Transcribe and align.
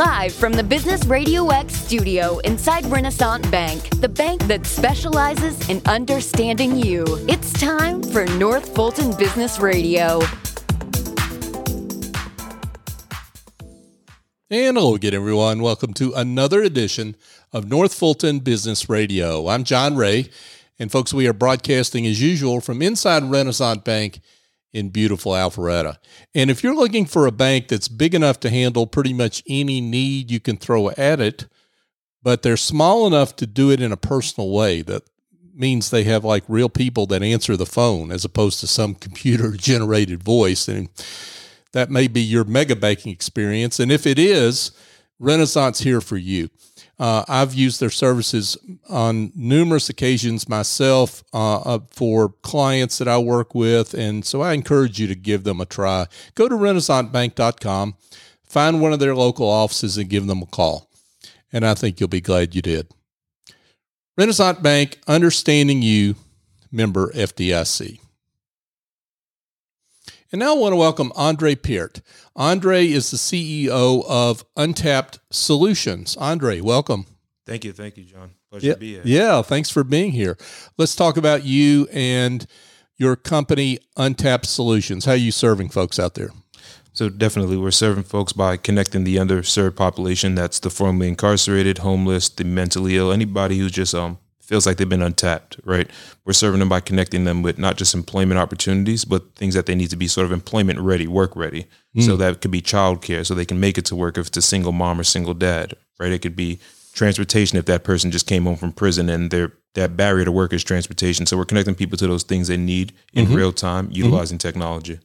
Live 0.00 0.32
from 0.32 0.54
the 0.54 0.62
Business 0.64 1.04
Radio 1.04 1.48
X 1.48 1.74
studio 1.74 2.38
inside 2.38 2.86
Renaissance 2.86 3.46
Bank, 3.48 4.00
the 4.00 4.08
bank 4.08 4.42
that 4.46 4.64
specializes 4.64 5.68
in 5.68 5.82
understanding 5.84 6.74
you. 6.74 7.04
It's 7.28 7.52
time 7.52 8.02
for 8.04 8.24
North 8.24 8.74
Fulton 8.74 9.14
Business 9.18 9.58
Radio. 9.60 10.22
And 14.48 14.78
hello 14.78 14.94
again, 14.94 15.12
everyone. 15.12 15.60
Welcome 15.60 15.92
to 15.92 16.14
another 16.14 16.62
edition 16.62 17.14
of 17.52 17.68
North 17.68 17.92
Fulton 17.92 18.38
Business 18.38 18.88
Radio. 18.88 19.48
I'm 19.48 19.64
John 19.64 19.96
Ray. 19.96 20.30
And 20.78 20.90
folks, 20.90 21.12
we 21.12 21.28
are 21.28 21.34
broadcasting 21.34 22.06
as 22.06 22.22
usual 22.22 22.62
from 22.62 22.80
inside 22.80 23.24
Renaissance 23.24 23.82
Bank 23.84 24.20
in 24.72 24.90
beautiful 24.90 25.32
Alpharetta. 25.32 25.96
And 26.34 26.50
if 26.50 26.62
you're 26.62 26.74
looking 26.74 27.06
for 27.06 27.26
a 27.26 27.32
bank 27.32 27.68
that's 27.68 27.88
big 27.88 28.14
enough 28.14 28.40
to 28.40 28.50
handle 28.50 28.86
pretty 28.86 29.12
much 29.12 29.42
any 29.48 29.80
need 29.80 30.30
you 30.30 30.40
can 30.40 30.56
throw 30.56 30.90
at 30.90 31.20
it, 31.20 31.46
but 32.22 32.42
they're 32.42 32.56
small 32.56 33.06
enough 33.06 33.34
to 33.36 33.46
do 33.46 33.70
it 33.70 33.80
in 33.80 33.92
a 33.92 33.96
personal 33.96 34.50
way, 34.50 34.82
that 34.82 35.02
means 35.54 35.90
they 35.90 36.04
have 36.04 36.24
like 36.24 36.44
real 36.48 36.68
people 36.68 37.06
that 37.06 37.22
answer 37.22 37.56
the 37.56 37.66
phone 37.66 38.12
as 38.12 38.24
opposed 38.24 38.60
to 38.60 38.66
some 38.66 38.94
computer 38.96 39.52
generated 39.52 40.22
voice. 40.22 40.68
And 40.68 40.88
that 41.72 41.90
may 41.90 42.08
be 42.08 42.20
your 42.20 42.44
mega 42.44 42.76
banking 42.76 43.12
experience. 43.12 43.80
And 43.80 43.90
if 43.90 44.06
it 44.06 44.18
is, 44.18 44.72
Renaissance 45.18 45.80
here 45.80 46.00
for 46.00 46.16
you. 46.16 46.48
Uh, 47.00 47.24
I've 47.28 47.54
used 47.54 47.80
their 47.80 47.88
services 47.88 48.58
on 48.90 49.32
numerous 49.34 49.88
occasions 49.88 50.50
myself 50.50 51.24
uh, 51.32 51.78
for 51.90 52.34
clients 52.42 52.98
that 52.98 53.08
I 53.08 53.16
work 53.16 53.54
with. 53.54 53.94
And 53.94 54.22
so 54.22 54.42
I 54.42 54.52
encourage 54.52 55.00
you 55.00 55.06
to 55.06 55.14
give 55.14 55.44
them 55.44 55.62
a 55.62 55.64
try. 55.64 56.08
Go 56.34 56.46
to 56.46 56.54
renaissancebank.com, 56.54 57.94
find 58.44 58.82
one 58.82 58.92
of 58.92 58.98
their 58.98 59.14
local 59.14 59.48
offices, 59.48 59.96
and 59.96 60.10
give 60.10 60.26
them 60.26 60.42
a 60.42 60.46
call. 60.46 60.90
And 61.50 61.64
I 61.64 61.72
think 61.72 61.98
you'll 62.00 62.10
be 62.10 62.20
glad 62.20 62.54
you 62.54 62.60
did. 62.60 62.88
Renaissance 64.18 64.58
Bank, 64.58 64.98
understanding 65.08 65.80
you, 65.80 66.16
member 66.70 67.10
FDIC. 67.12 67.98
And 70.32 70.38
now 70.38 70.54
I 70.54 70.58
want 70.58 70.72
to 70.72 70.76
welcome 70.76 71.10
Andre 71.16 71.56
Peart. 71.56 72.02
Andre 72.36 72.86
is 72.86 73.10
the 73.10 73.16
CEO 73.16 74.04
of 74.08 74.44
Untapped 74.56 75.18
Solutions. 75.30 76.16
Andre, 76.16 76.60
welcome. 76.60 77.06
Thank 77.46 77.64
you. 77.64 77.72
Thank 77.72 77.96
you, 77.96 78.04
John. 78.04 78.30
Pleasure 78.48 78.68
yeah, 78.68 78.72
to 78.74 78.78
be 78.78 78.92
here. 78.92 79.02
Yeah, 79.04 79.42
thanks 79.42 79.70
for 79.70 79.82
being 79.82 80.12
here. 80.12 80.38
Let's 80.78 80.94
talk 80.94 81.16
about 81.16 81.44
you 81.44 81.88
and 81.92 82.46
your 82.96 83.16
company, 83.16 83.80
Untapped 83.96 84.46
Solutions. 84.46 85.04
How 85.04 85.12
are 85.12 85.16
you 85.16 85.32
serving 85.32 85.70
folks 85.70 85.98
out 85.98 86.14
there? 86.14 86.30
So 86.92 87.08
definitely, 87.08 87.56
we're 87.56 87.72
serving 87.72 88.04
folks 88.04 88.32
by 88.32 88.56
connecting 88.56 89.02
the 89.02 89.16
underserved 89.16 89.74
population. 89.74 90.36
That's 90.36 90.60
the 90.60 90.70
formerly 90.70 91.08
incarcerated, 91.08 91.78
homeless, 91.78 92.28
the 92.28 92.44
mentally 92.44 92.96
ill, 92.96 93.10
anybody 93.10 93.58
who's 93.58 93.72
just 93.72 93.96
um 93.96 94.18
feels 94.50 94.66
like 94.66 94.78
they've 94.78 94.88
been 94.88 95.00
untapped, 95.00 95.60
right? 95.64 95.88
We're 96.24 96.32
serving 96.32 96.58
them 96.58 96.68
by 96.68 96.80
connecting 96.80 97.22
them 97.22 97.40
with 97.40 97.56
not 97.56 97.76
just 97.76 97.94
employment 97.94 98.40
opportunities, 98.40 99.04
but 99.04 99.36
things 99.36 99.54
that 99.54 99.66
they 99.66 99.76
need 99.76 99.90
to 99.90 99.96
be 99.96 100.08
sort 100.08 100.24
of 100.24 100.32
employment 100.32 100.80
ready, 100.80 101.06
work 101.06 101.36
ready. 101.36 101.66
Mm. 101.96 102.02
So 102.02 102.16
that 102.16 102.40
could 102.40 102.50
be 102.50 102.60
childcare, 102.60 103.24
so 103.24 103.32
they 103.32 103.44
can 103.44 103.60
make 103.60 103.78
it 103.78 103.84
to 103.86 103.94
work 103.94 104.18
if 104.18 104.26
it's 104.26 104.36
a 104.36 104.42
single 104.42 104.72
mom 104.72 104.98
or 104.98 105.04
single 105.04 105.34
dad, 105.34 105.74
right? 106.00 106.10
It 106.10 106.20
could 106.20 106.34
be 106.34 106.58
transportation 106.94 107.58
if 107.58 107.66
that 107.66 107.84
person 107.84 108.10
just 108.10 108.26
came 108.26 108.42
home 108.42 108.56
from 108.56 108.72
prison 108.72 109.08
and 109.08 109.30
their 109.30 109.52
that 109.74 109.96
barrier 109.96 110.24
to 110.24 110.32
work 110.32 110.52
is 110.52 110.64
transportation. 110.64 111.26
So 111.26 111.36
we're 111.36 111.44
connecting 111.44 111.76
people 111.76 111.96
to 111.98 112.08
those 112.08 112.24
things 112.24 112.48
they 112.48 112.56
need 112.56 112.92
in 113.12 113.26
mm-hmm. 113.26 113.36
real 113.36 113.52
time, 113.52 113.84
mm-hmm. 113.84 113.94
utilizing 113.94 114.38
mm-hmm. 114.38 114.48
technology. 114.48 114.98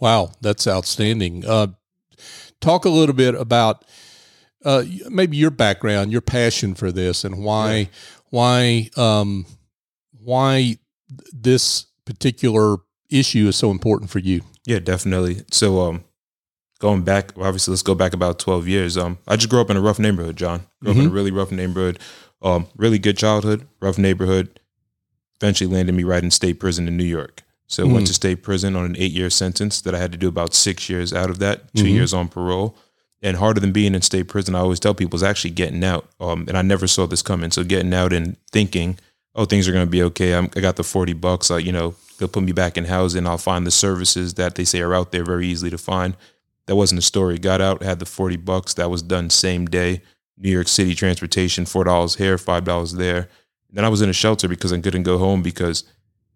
Wow, 0.00 0.32
that's 0.40 0.66
outstanding. 0.66 1.46
Uh, 1.46 1.68
talk 2.60 2.84
a 2.84 2.88
little 2.88 3.14
bit 3.14 3.36
about 3.36 3.84
uh, 4.64 4.84
maybe 5.08 5.36
your 5.36 5.50
background, 5.50 6.12
your 6.12 6.20
passion 6.20 6.74
for 6.74 6.92
this, 6.92 7.24
and 7.24 7.42
why 7.44 7.72
yeah 7.74 7.84
why 8.30 8.88
um, 8.96 9.44
why 10.22 10.78
this 11.32 11.86
particular 12.04 12.78
issue 13.10 13.48
is 13.48 13.56
so 13.56 13.70
important 13.70 14.10
for 14.10 14.20
you. 14.20 14.42
Yeah, 14.64 14.78
definitely. 14.78 15.42
So 15.50 15.80
um, 15.80 16.04
going 16.78 17.02
back, 17.02 17.32
obviously, 17.36 17.72
let's 17.72 17.82
go 17.82 17.94
back 17.94 18.14
about 18.14 18.38
twelve 18.38 18.66
years. 18.66 18.96
Um, 18.96 19.18
I 19.28 19.36
just 19.36 19.50
grew 19.50 19.60
up 19.60 19.70
in 19.70 19.76
a 19.76 19.80
rough 19.80 19.98
neighborhood, 19.98 20.36
John. 20.36 20.60
Grew 20.60 20.66
mm-hmm. 20.66 20.88
up 20.90 20.96
in 20.96 21.00
a 21.00 21.04
mm-hmm. 21.04 21.14
really 21.14 21.30
rough 21.30 21.52
neighborhood. 21.52 21.98
Um, 22.42 22.68
really 22.76 22.98
good 22.98 23.18
childhood, 23.18 23.66
rough 23.80 23.98
neighborhood. 23.98 24.60
Eventually 25.42 25.70
landed 25.70 25.94
me 25.94 26.04
right 26.04 26.22
in 26.22 26.30
state 26.30 26.60
prison 26.60 26.88
in 26.88 26.96
New 26.96 27.04
York. 27.04 27.42
So 27.66 27.84
mm-hmm. 27.84 27.94
went 27.94 28.06
to 28.08 28.14
state 28.14 28.42
prison 28.42 28.76
on 28.76 28.84
an 28.84 28.96
eight 28.98 29.12
year 29.12 29.30
sentence 29.30 29.80
that 29.82 29.94
I 29.94 29.98
had 29.98 30.12
to 30.12 30.18
do 30.18 30.28
about 30.28 30.54
six 30.54 30.88
years 30.88 31.12
out 31.12 31.30
of 31.30 31.38
that, 31.38 31.72
2 31.74 31.84
mm-hmm. 31.84 31.94
years 31.94 32.14
on 32.14 32.28
parole 32.28 32.76
and 33.22 33.36
harder 33.36 33.60
than 33.60 33.72
being 33.72 33.94
in 33.94 34.02
state 34.02 34.28
prison, 34.28 34.54
I 34.54 34.60
always 34.60 34.80
tell 34.80 34.94
people 34.94 35.16
is 35.16 35.22
actually 35.22 35.50
getting 35.50 35.84
out. 35.84 36.08
Um, 36.20 36.46
and 36.48 36.56
I 36.56 36.62
never 36.62 36.86
saw 36.86 37.06
this 37.06 37.22
coming. 37.22 37.50
So 37.50 37.64
getting 37.64 37.92
out 37.92 38.12
and 38.12 38.36
thinking, 38.50 38.98
oh, 39.34 39.44
things 39.44 39.68
are 39.68 39.72
going 39.72 39.86
to 39.86 39.90
be 39.90 40.02
okay. 40.04 40.34
I'm, 40.34 40.50
i 40.56 40.60
got 40.60 40.76
the 40.76 40.84
40 40.84 41.12
bucks. 41.14 41.50
you 41.50 41.72
know, 41.72 41.94
they'll 42.18 42.28
put 42.28 42.42
me 42.42 42.52
back 42.52 42.76
in 42.76 42.86
housing. 42.86 43.26
I'll 43.26 43.38
find 43.38 43.66
the 43.66 43.70
services 43.70 44.34
that 44.34 44.54
they 44.54 44.64
say 44.64 44.80
are 44.80 44.94
out 44.94 45.12
there 45.12 45.24
very 45.24 45.46
easily 45.46 45.70
to 45.70 45.78
find. 45.78 46.16
That 46.66 46.76
wasn't 46.76 47.00
a 47.00 47.02
story. 47.02 47.38
Got 47.38 47.60
out, 47.60 47.82
had 47.82 47.98
the 47.98 48.06
40 48.06 48.36
bucks. 48.36 48.74
That 48.74 48.90
was 48.90 49.02
done 49.02 49.28
same 49.28 49.66
day. 49.66 50.02
New 50.38 50.50
York 50.50 50.68
City 50.68 50.94
transportation, 50.94 51.64
$4 51.64 52.16
here, 52.16 52.36
$5 52.36 52.96
there. 52.96 53.28
Then 53.70 53.84
I 53.84 53.88
was 53.88 54.00
in 54.00 54.08
a 54.08 54.14
shelter 54.14 54.48
because 54.48 54.72
I 54.72 54.80
couldn't 54.80 55.02
go 55.02 55.18
home 55.18 55.42
because 55.42 55.84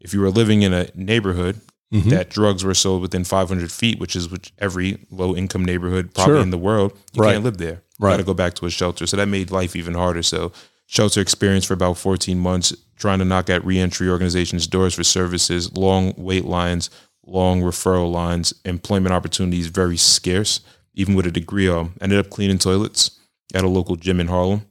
if 0.01 0.13
you 0.13 0.21
were 0.21 0.31
living 0.31 0.63
in 0.63 0.75
a 0.75 0.89
neighborhood 0.95 1.61
mm-hmm. 1.95 2.09
that 2.11 2.29
drugs 2.29 2.65
were 2.65 2.75
sold 2.75 3.01
within 3.01 3.25
500 3.25 3.71
feet, 3.71 3.99
which 3.99 4.17
is 4.17 4.29
which 4.29 4.53
every 4.59 4.99
low 5.11 5.35
income 5.35 5.65
neighborhood 5.65 6.13
probably 6.13 6.35
sure. 6.35 6.43
in 6.43 6.51
the 6.51 6.59
world. 6.59 6.93
You 7.13 7.23
right. 7.23 7.33
can't 7.33 7.45
live 7.45 7.59
there. 7.59 7.83
You 7.99 8.07
right. 8.07 8.13
got 8.13 8.17
to 8.19 8.25
go 8.25 8.35
back 8.35 8.55
to 8.55 8.67
a 8.67 8.71
shelter. 8.71 9.07
So 9.07 9.17
that 9.17 9.27
made 9.27 9.51
life 9.51 9.77
even 9.77 9.95
harder. 9.95 10.23
So 10.23 10.53
shelter 10.87 11.21
experience 11.21 11.65
for 11.65 11.75
about 11.75 11.97
14 11.97 12.39
months, 12.39 12.75
trying 12.97 13.21
to 13.21 13.25
knock 13.25 13.49
at 13.49 13.65
reentry 13.65 14.09
organizations' 14.09 14.67
doors 14.67 14.95
for 14.95 15.05
services, 15.05 15.77
long 15.77 16.13
wait 16.17 16.45
lines, 16.45 16.91
long 17.25 17.63
referral 17.63 18.13
lines, 18.13 18.53
employment 18.65 19.15
opportunities 19.15 19.69
very 19.69 19.97
scarce, 19.97 20.61
even 20.95 21.15
with 21.15 21.27
a 21.27 21.31
degree. 21.31 21.69
Um, 21.69 21.95
ended 22.01 22.19
up 22.19 22.31
cleaning 22.31 22.59
toilets 22.59 23.19
at 23.55 23.65
a 23.65 23.69
local 23.69 23.97
gym 23.97 24.21
in 24.21 24.27
Harlem. 24.27 24.67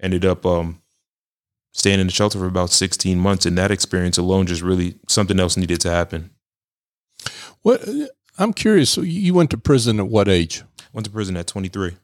Ended 0.00 0.24
up 0.24 0.46
um, 0.46 0.80
staying 1.72 2.00
in 2.00 2.06
the 2.06 2.12
shelter 2.12 2.38
for 2.38 2.46
about 2.46 2.70
16 2.70 3.18
months. 3.18 3.44
And 3.44 3.58
that 3.58 3.70
experience 3.70 4.16
alone 4.16 4.46
just 4.46 4.62
really 4.62 4.94
something 5.08 5.38
else 5.38 5.56
needed 5.56 5.80
to 5.82 5.90
happen. 5.90 6.30
What 7.62 7.82
I'm 8.38 8.52
curious. 8.52 8.90
So 8.90 9.02
you 9.02 9.34
went 9.34 9.50
to 9.50 9.58
prison 9.58 10.00
at 10.00 10.08
what 10.08 10.28
age? 10.28 10.62
Went 10.92 11.04
to 11.06 11.10
prison 11.10 11.36
at 11.36 11.46
23. 11.46 11.96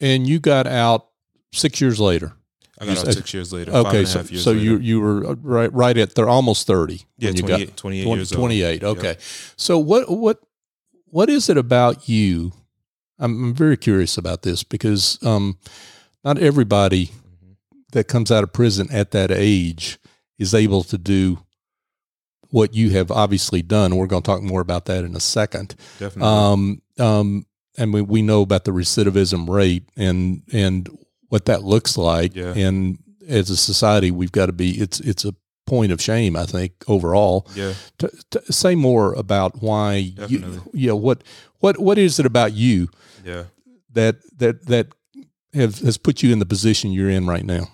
And 0.00 0.26
you 0.26 0.38
got 0.38 0.66
out 0.66 1.08
six 1.52 1.80
years 1.80 1.98
later. 1.98 2.32
I 2.78 2.86
got 2.86 2.98
out 2.98 3.14
six 3.14 3.32
years 3.32 3.52
later. 3.52 3.72
Okay, 3.72 4.04
so, 4.04 4.22
so 4.22 4.50
later. 4.50 4.62
you 4.62 4.76
you 4.78 5.00
were 5.00 5.34
right 5.36 5.72
right 5.72 5.96
at 5.96 6.14
they're 6.14 6.28
almost 6.28 6.66
thirty. 6.66 7.06
Yeah, 7.16 7.30
28, 7.30 7.68
got, 7.68 7.76
28 7.78 8.04
20, 8.04 8.18
years 8.18 8.30
28, 8.30 8.84
old. 8.84 8.98
okay. 8.98 9.08
Yep. 9.08 9.20
So 9.56 9.78
what 9.78 10.10
what 10.10 10.40
what 11.06 11.30
is 11.30 11.48
it 11.48 11.56
about 11.56 12.06
you? 12.06 12.52
I'm, 13.18 13.44
I'm 13.44 13.54
very 13.54 13.78
curious 13.78 14.18
about 14.18 14.42
this 14.42 14.62
because 14.62 15.18
um, 15.22 15.56
not 16.22 16.36
everybody 16.36 17.06
mm-hmm. 17.06 17.52
that 17.92 18.08
comes 18.08 18.30
out 18.30 18.44
of 18.44 18.52
prison 18.52 18.88
at 18.92 19.12
that 19.12 19.30
age 19.30 19.98
is 20.38 20.52
able 20.52 20.82
to 20.84 20.98
do 20.98 21.38
what 22.50 22.74
you 22.74 22.90
have 22.90 23.10
obviously 23.10 23.62
done. 23.62 23.96
We're 23.96 24.06
going 24.06 24.22
to 24.22 24.26
talk 24.26 24.42
more 24.42 24.60
about 24.60 24.86
that 24.86 25.04
in 25.04 25.14
a 25.16 25.20
second. 25.20 25.74
Definitely. 25.98 26.22
Um, 26.22 26.82
um, 26.98 27.46
and 27.78 27.92
we, 27.92 28.02
we 28.02 28.22
know 28.22 28.42
about 28.42 28.64
the 28.64 28.70
recidivism 28.70 29.48
rate 29.48 29.84
and 29.96 30.42
and 30.52 30.88
what 31.28 31.44
that 31.46 31.62
looks 31.62 31.96
like. 31.96 32.34
Yeah. 32.34 32.54
And 32.54 32.98
as 33.28 33.50
a 33.50 33.56
society, 33.56 34.10
we've 34.10 34.32
got 34.32 34.46
to 34.46 34.52
be. 34.52 34.70
It's 34.80 35.00
it's 35.00 35.24
a 35.24 35.34
point 35.66 35.92
of 35.92 36.00
shame, 36.00 36.36
I 36.36 36.46
think, 36.46 36.72
overall. 36.86 37.48
Yeah. 37.54 37.74
To, 37.98 38.10
to 38.30 38.52
say 38.52 38.74
more 38.74 39.12
about 39.14 39.62
why. 39.62 40.12
Definitely. 40.16 40.54
You, 40.54 40.70
yeah. 40.72 40.92
What 40.92 41.24
what 41.58 41.78
what 41.78 41.98
is 41.98 42.18
it 42.18 42.26
about 42.26 42.52
you? 42.52 42.88
Yeah. 43.24 43.44
That 43.92 44.16
that 44.38 44.66
that 44.66 44.88
have, 45.54 45.78
has 45.80 45.98
put 45.98 46.22
you 46.22 46.32
in 46.32 46.38
the 46.38 46.46
position 46.46 46.92
you're 46.92 47.10
in 47.10 47.26
right 47.26 47.44
now. 47.44 47.68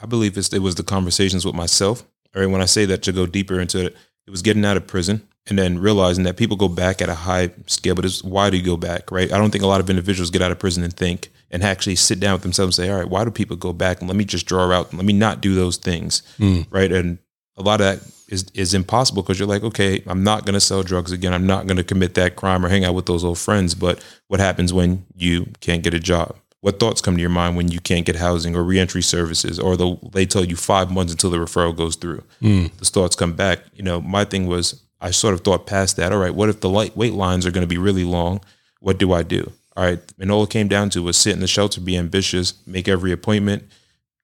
I 0.00 0.06
believe 0.06 0.38
it 0.38 0.62
was 0.62 0.76
the 0.76 0.84
conversations 0.84 1.44
with 1.44 1.56
myself 1.56 2.06
Right 2.34 2.46
when 2.46 2.62
I 2.62 2.66
say 2.66 2.84
that 2.86 3.02
to 3.04 3.12
go 3.12 3.26
deeper 3.26 3.58
into 3.58 3.86
it, 3.86 3.96
it 4.26 4.30
was 4.30 4.42
getting 4.42 4.64
out 4.64 4.76
of 4.76 4.86
prison 4.86 5.26
and 5.46 5.58
then 5.58 5.78
realizing 5.78 6.24
that 6.24 6.36
people 6.36 6.56
go 6.56 6.68
back 6.68 7.00
at 7.00 7.08
a 7.08 7.14
high 7.14 7.50
scale. 7.66 7.94
But 7.94 8.04
it's 8.04 8.22
why 8.22 8.50
do 8.50 8.56
you 8.56 8.62
go 8.62 8.76
back, 8.76 9.10
right? 9.10 9.32
I 9.32 9.38
don't 9.38 9.50
think 9.50 9.64
a 9.64 9.68
lot 9.68 9.80
of 9.80 9.88
individuals 9.88 10.30
get 10.30 10.42
out 10.42 10.52
of 10.52 10.58
prison 10.58 10.84
and 10.84 10.92
think 10.92 11.30
and 11.50 11.62
actually 11.62 11.96
sit 11.96 12.20
down 12.20 12.34
with 12.34 12.42
themselves 12.42 12.78
and 12.78 12.86
say, 12.86 12.92
all 12.92 12.98
right, 12.98 13.08
why 13.08 13.24
do 13.24 13.30
people 13.30 13.56
go 13.56 13.72
back? 13.72 14.00
And 14.00 14.08
let 14.08 14.16
me 14.16 14.24
just 14.24 14.46
draw 14.46 14.70
out, 14.70 14.92
let 14.92 15.04
me 15.04 15.14
not 15.14 15.40
do 15.40 15.54
those 15.54 15.78
things, 15.78 16.22
mm. 16.38 16.66
right? 16.70 16.92
And 16.92 17.18
a 17.56 17.62
lot 17.62 17.80
of 17.80 17.86
that 17.86 18.12
is 18.28 18.46
is 18.54 18.74
impossible 18.74 19.22
because 19.22 19.38
you're 19.38 19.48
like, 19.48 19.62
okay, 19.62 20.02
I'm 20.06 20.22
not 20.22 20.44
going 20.44 20.54
to 20.54 20.60
sell 20.60 20.82
drugs 20.82 21.12
again. 21.12 21.32
I'm 21.32 21.46
not 21.46 21.66
going 21.66 21.78
to 21.78 21.84
commit 21.84 22.14
that 22.14 22.36
crime 22.36 22.64
or 22.64 22.68
hang 22.68 22.84
out 22.84 22.94
with 22.94 23.06
those 23.06 23.24
old 23.24 23.38
friends. 23.38 23.74
But 23.74 24.04
what 24.28 24.40
happens 24.40 24.72
when 24.72 25.06
you 25.16 25.46
can't 25.60 25.82
get 25.82 25.94
a 25.94 25.98
job? 25.98 26.36
What 26.60 26.80
thoughts 26.80 27.00
come 27.00 27.16
to 27.16 27.20
your 27.20 27.30
mind 27.30 27.56
when 27.56 27.68
you 27.68 27.80
can't 27.80 28.04
get 28.04 28.16
housing 28.16 28.56
or 28.56 28.64
reentry 28.64 29.02
services 29.02 29.58
or 29.58 29.76
the, 29.76 29.96
they 30.12 30.26
tell 30.26 30.44
you 30.44 30.56
five 30.56 30.90
months 30.90 31.12
until 31.12 31.30
the 31.30 31.38
referral 31.38 31.76
goes 31.76 31.96
through? 31.96 32.22
Mm. 32.42 32.72
those 32.78 32.90
thoughts 32.90 33.16
come 33.16 33.34
back. 33.34 33.60
You 33.74 33.84
know 33.84 34.00
my 34.00 34.24
thing 34.24 34.46
was 34.46 34.82
i 35.00 35.12
sort 35.12 35.34
of 35.34 35.42
thought 35.42 35.64
past 35.64 35.96
that 35.96 36.10
all 36.12 36.18
right 36.18 36.34
what 36.34 36.48
if 36.48 36.58
the 36.58 36.68
light 36.68 36.96
wait 36.96 37.12
lines 37.12 37.46
are 37.46 37.52
going 37.52 37.62
to 37.62 37.68
be 37.68 37.78
really 37.78 38.04
long? 38.04 38.40
What 38.80 38.98
do 38.98 39.12
i 39.12 39.22
do? 39.22 39.52
All 39.76 39.84
right, 39.84 40.00
and 40.18 40.32
all 40.32 40.42
it 40.42 40.50
came 40.50 40.66
down 40.66 40.90
to 40.90 41.04
was 41.04 41.16
sit 41.16 41.34
in 41.34 41.40
the 41.40 41.46
shelter, 41.46 41.80
be 41.80 41.96
ambitious, 41.96 42.54
make 42.66 42.88
every 42.88 43.12
appointment, 43.12 43.62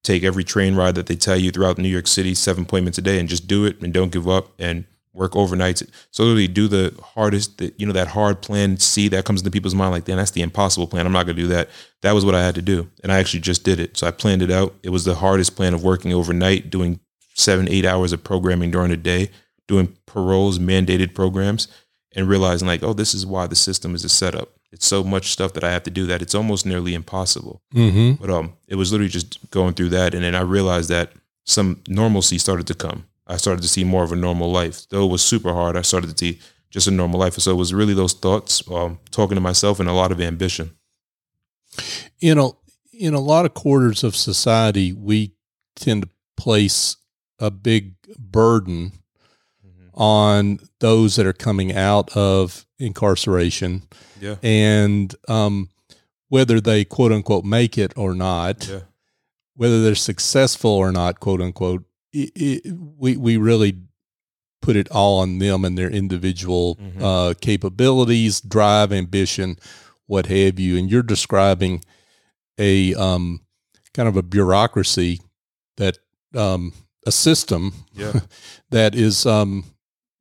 take 0.03 0.25
every 0.25 0.43
train 0.43 0.75
ride 0.75 0.97
that 0.97 1.07
they 1.07 1.15
tell 1.15 1.37
you 1.37 1.53
throughout 1.53 1.79
New 1.79 1.89
York 1.89 2.09
City, 2.09 2.35
seven 2.35 2.65
appointments 2.65 2.99
a 2.99 3.03
day, 3.03 3.21
and 3.21 3.29
just 3.29 3.47
do 3.47 3.65
it 3.65 3.81
and 3.81 3.93
don't 3.93 4.11
give 4.11 4.29
up 4.29 4.49
and 4.59 4.85
work 5.15 5.33
overnights. 5.33 5.89
So 6.11 6.25
literally 6.25 6.49
do 6.49 6.69
the 6.69 6.95
hardest, 7.15 7.59
that 7.59 7.79
you 7.81 7.87
know, 7.87 7.93
that 7.93 8.09
hard 8.09 8.43
plan 8.43 8.79
C 8.79 9.09
that 9.09 9.25
comes 9.25 9.41
into 9.41 9.51
people's 9.51 9.75
mind 9.75 9.93
like, 9.93 10.05
damn, 10.05 10.17
that's 10.17 10.33
the 10.33 10.43
impossible 10.43 10.87
plan. 10.87 11.07
I'm 11.07 11.13
not 11.13 11.25
gonna 11.25 11.35
do 11.35 11.47
that. 11.49 11.71
That 12.03 12.13
was 12.13 12.25
what 12.25 12.35
I 12.35 12.45
had 12.45 12.55
to 12.57 12.63
do. 12.63 12.91
And 13.03 13.11
I 13.11 13.19
actually 13.19 13.41
just 13.41 13.65
did 13.65 13.81
it. 13.81 13.97
So 13.97 14.07
I 14.07 14.11
planned 14.11 14.43
it 14.43 14.51
out. 14.51 14.75
It 14.83 14.91
was 14.91 15.05
the 15.05 15.15
hardest 15.15 15.57
plan 15.57 15.73
of 15.73 15.83
working 15.83 16.13
overnight, 16.13 16.69
doing 16.69 17.01
seven, 17.35 17.69
eight 17.69 17.85
hours 17.85 18.13
of 18.13 18.23
programming 18.23 18.71
during 18.71 18.91
the 18.91 18.97
day, 18.97 19.31
doing 19.67 19.97
paroles, 20.07 20.59
mandated 20.59 21.15
programs, 21.15 21.69
and 22.15 22.29
realizing 22.29 22.69
like, 22.69 22.83
oh, 22.83 22.93
this 22.93 23.15
is 23.15 23.27
why 23.27 23.47
the 23.47 23.57
system 23.57 23.95
is 23.95 24.05
a 24.05 24.09
setup. 24.09 24.51
It's 24.73 24.87
so 24.87 25.05
much 25.05 25.31
stuff 25.31 25.53
that 25.53 25.65
I 25.65 25.71
have 25.71 25.85
to 25.85 25.91
do 25.91 26.07
that 26.07 26.21
it's 26.21 26.35
almost 26.35 26.67
nearly 26.67 26.95
impossible. 26.95 27.63
Mm-hmm. 27.75 28.21
But 28.21 28.31
um, 28.31 28.55
it 28.67 28.75
was 28.75 28.91
literally 28.91 29.11
just 29.11 29.39
going 29.51 29.75
through 29.75 29.91
that, 29.91 30.15
and 30.15 30.25
then 30.25 30.35
I 30.35 30.41
realized 30.41 30.89
that 30.89 31.13
some 31.45 31.81
normalcy 31.87 32.39
started 32.39 32.67
to 32.67 32.75
come. 32.75 33.07
I 33.27 33.37
started 33.37 33.63
to 33.63 33.69
see 33.69 33.85
more 33.85 34.05
of 34.05 34.13
a 34.13 34.17
normal 34.17 34.51
life. 34.51 34.87
Though 34.89 35.05
it 35.05 35.11
was 35.11 35.23
super 35.23 35.53
hard, 35.53 35.77
I 35.77 35.83
started 35.83 36.17
to 36.17 36.19
see 36.19 36.41
just 36.71 36.89
a 36.89 36.91
normal 36.91 37.21
life. 37.21 37.35
So 37.35 37.53
it 37.53 37.57
was 37.57 37.73
really 37.73 37.95
those 37.95 38.13
thoughts, 38.13 38.63
um, 38.71 38.99
talking 39.11 39.37
to 39.37 39.41
myself, 39.41 39.81
and 39.81 39.89
a 39.89 39.93
lot 39.93 40.13
of 40.13 40.21
ambition. 40.21 40.77
You 42.19 42.35
know, 42.35 42.59
in 42.93 43.15
a 43.15 43.21
lot 43.21 43.47
of 43.47 43.55
quarters 43.55 44.05
of 44.05 44.15
society, 44.15 44.93
we 44.93 45.35
tend 45.77 46.03
to 46.03 46.09
place 46.37 46.97
a 47.39 47.51
big 47.51 47.95
burden 48.19 48.93
on 49.95 50.59
those 50.81 51.17
that 51.17 51.27
are 51.27 51.33
coming 51.33 51.75
out 51.75 52.15
of 52.17 52.67
incarceration 52.79 53.83
Yeah, 54.21 54.37
and 54.43 55.15
um, 55.29 55.69
whether 56.29 56.61
they 56.61 56.85
quote 56.85 57.13
unquote 57.13 57.45
make 57.45 57.79
it 57.79 57.93
or 57.97 58.15
not, 58.15 58.69
yeah, 58.69 58.81
whether 59.55 59.83
they're 59.83 59.95
successful 59.95 60.71
or 60.73 60.91
not, 60.91 61.21
quote 61.21 61.41
unquote, 61.41 61.85
it, 62.15 62.31
it, 62.67 62.75
we 62.99 63.17
we 63.17 63.37
really 63.37 63.79
put 64.63 64.77
it 64.77 64.91
all 64.91 65.21
on 65.21 65.39
them 65.39 65.65
and 65.65 65.77
their 65.77 65.91
individual 65.91 66.77
Mhm. 66.77 67.03
uh, 67.03 67.35
capabilities, 67.41 68.41
drive, 68.41 68.93
ambition, 68.93 69.59
what 70.07 70.27
have 70.27 70.59
you. 70.59 70.79
And 70.79 70.91
you're 70.91 71.03
describing 71.03 71.83
a 72.59 72.95
um, 72.95 73.41
kind 73.93 74.09
of 74.09 74.17
a 74.17 74.23
bureaucracy 74.23 75.21
that 75.77 75.99
um, 76.35 76.73
a 77.07 77.13
system 77.13 77.73
yeah. 77.93 78.21
that 78.71 78.95
is 78.95 79.27
um, 79.27 79.65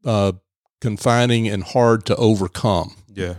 uh, 0.04 0.34
confining 0.81 1.48
and 1.48 1.63
hard 1.63 2.06
to 2.07 2.16
overcome. 2.18 2.95
yeah. 3.13 3.36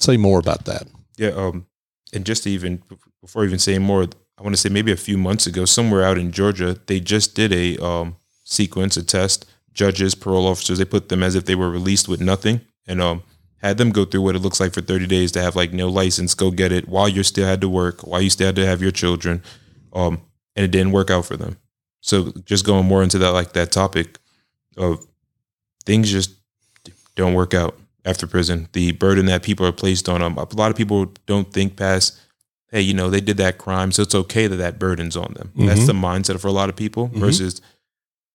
Say 0.00 0.16
more 0.18 0.38
about 0.40 0.64
that. 0.66 0.88
Yeah, 1.16 1.30
um, 1.30 1.66
and 2.12 2.26
just 2.26 2.42
to 2.42 2.50
even 2.50 2.82
before 3.22 3.44
even 3.46 3.58
saying 3.60 3.80
more, 3.82 4.06
I 4.38 4.42
want 4.42 4.54
to 4.54 4.60
say 4.60 4.68
maybe 4.68 4.92
a 4.92 4.96
few 4.96 5.16
months 5.16 5.46
ago, 5.46 5.64
somewhere 5.64 6.02
out 6.02 6.18
in 6.18 6.32
Georgia, 6.32 6.78
they 6.86 7.00
just 7.00 7.34
did 7.34 7.52
a 7.52 7.76
um, 7.84 8.16
sequence, 8.44 8.96
a 8.96 9.04
test. 9.04 9.46
Judges, 9.72 10.14
parole 10.14 10.46
officers, 10.46 10.78
they 10.78 10.84
put 10.84 11.08
them 11.08 11.22
as 11.22 11.34
if 11.34 11.46
they 11.46 11.54
were 11.56 11.70
released 11.70 12.08
with 12.08 12.20
nothing, 12.20 12.60
and 12.86 13.02
um, 13.02 13.22
had 13.56 13.76
them 13.76 13.90
go 13.90 14.04
through 14.04 14.22
what 14.22 14.36
it 14.36 14.40
looks 14.40 14.60
like 14.60 14.72
for 14.72 14.80
30 14.80 15.06
days 15.06 15.32
to 15.32 15.42
have 15.42 15.56
like 15.56 15.72
no 15.72 15.88
license, 15.88 16.34
go 16.34 16.50
get 16.50 16.70
it 16.70 16.86
while 16.86 17.08
you 17.08 17.22
still 17.22 17.46
had 17.46 17.60
to 17.60 17.68
work, 17.68 18.06
while 18.06 18.20
you 18.20 18.30
still 18.30 18.46
had 18.46 18.56
to 18.56 18.66
have 18.66 18.80
your 18.80 18.92
children, 18.92 19.42
um, 19.92 20.20
and 20.54 20.64
it 20.64 20.70
didn't 20.70 20.92
work 20.92 21.10
out 21.10 21.24
for 21.24 21.36
them. 21.36 21.56
So 22.00 22.32
just 22.44 22.66
going 22.66 22.86
more 22.86 23.02
into 23.02 23.18
that, 23.18 23.30
like 23.30 23.54
that 23.54 23.72
topic 23.72 24.18
of 24.76 25.04
things 25.86 26.10
just 26.10 26.34
don't 27.16 27.34
work 27.34 27.54
out 27.54 27.76
after 28.04 28.26
prison. 28.26 28.68
The 28.72 28.92
burden 28.92 29.26
that 29.26 29.42
people 29.42 29.66
are 29.66 29.72
placed 29.72 30.08
on 30.08 30.20
them. 30.20 30.36
A 30.36 30.46
lot 30.54 30.70
of 30.70 30.76
people 30.76 31.06
don't 31.26 31.50
think 31.52 31.76
past, 31.76 32.20
hey, 32.70 32.80
you 32.80 32.94
know, 32.94 33.08
they 33.10 33.20
did 33.20 33.36
that 33.36 33.58
crime, 33.58 33.92
so 33.92 34.02
it's 34.02 34.14
okay 34.14 34.46
that 34.46 34.56
that 34.56 34.78
burden's 34.78 35.16
on 35.16 35.34
them. 35.34 35.52
That's 35.56 35.80
Mhm. 35.82 35.86
the 35.86 35.92
mindset 35.92 36.40
for 36.40 36.48
a 36.48 36.52
lot 36.52 36.68
of 36.68 36.76
people 36.76 37.08
Mhm. 37.08 37.20
versus, 37.20 37.60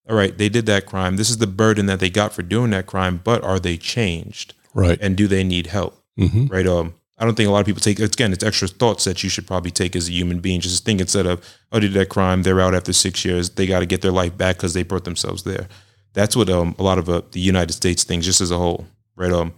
all 0.08 0.16
right, 0.16 0.36
they 0.36 0.48
did 0.48 0.66
that 0.66 0.86
crime. 0.86 1.16
This 1.16 1.30
is 1.30 1.38
the 1.38 1.46
burden 1.46 1.86
that 1.86 2.00
they 2.00 2.08
got 2.10 2.32
for 2.32 2.42
doing 2.42 2.70
that 2.70 2.86
crime, 2.86 3.20
but 3.22 3.42
are 3.44 3.60
they 3.60 3.76
changed? 3.76 4.54
Right. 4.74 4.98
And 5.00 5.16
do 5.16 5.26
they 5.28 5.44
need 5.44 5.66
help? 5.68 6.02
Mm-hmm. 6.18 6.46
Right. 6.46 6.66
Um, 6.66 6.94
I 7.18 7.24
don't 7.26 7.34
think 7.34 7.48
a 7.48 7.52
lot 7.52 7.60
of 7.60 7.66
people 7.66 7.82
take 7.82 8.00
again, 8.00 8.32
it's 8.32 8.42
extra 8.42 8.66
thoughts 8.66 9.04
that 9.04 9.22
you 9.22 9.28
should 9.28 9.46
probably 9.46 9.70
take 9.70 9.94
as 9.94 10.08
a 10.08 10.12
human 10.12 10.40
being. 10.40 10.60
Just 10.60 10.84
think 10.86 11.00
instead 11.02 11.26
of, 11.26 11.40
oh, 11.70 11.78
they 11.78 11.86
did 11.88 11.92
that 11.94 12.08
crime, 12.08 12.42
they're 12.44 12.60
out 12.62 12.74
after 12.74 12.94
six 12.94 13.24
years, 13.26 13.50
they 13.50 13.66
got 13.66 13.80
to 13.80 13.86
get 13.86 14.00
their 14.00 14.10
life 14.12 14.36
back 14.38 14.56
because 14.56 14.72
they 14.72 14.82
brought 14.82 15.04
themselves 15.04 15.42
there. 15.42 15.68
That's 16.14 16.34
what 16.34 16.48
um 16.48 16.74
a 16.78 16.82
lot 16.82 16.98
of 16.98 17.08
uh, 17.10 17.20
the 17.32 17.40
United 17.40 17.72
States 17.74 18.04
thinks, 18.04 18.24
just 18.26 18.40
as 18.40 18.50
a 18.50 18.56
whole, 18.56 18.86
right? 19.16 19.32
Um, 19.32 19.52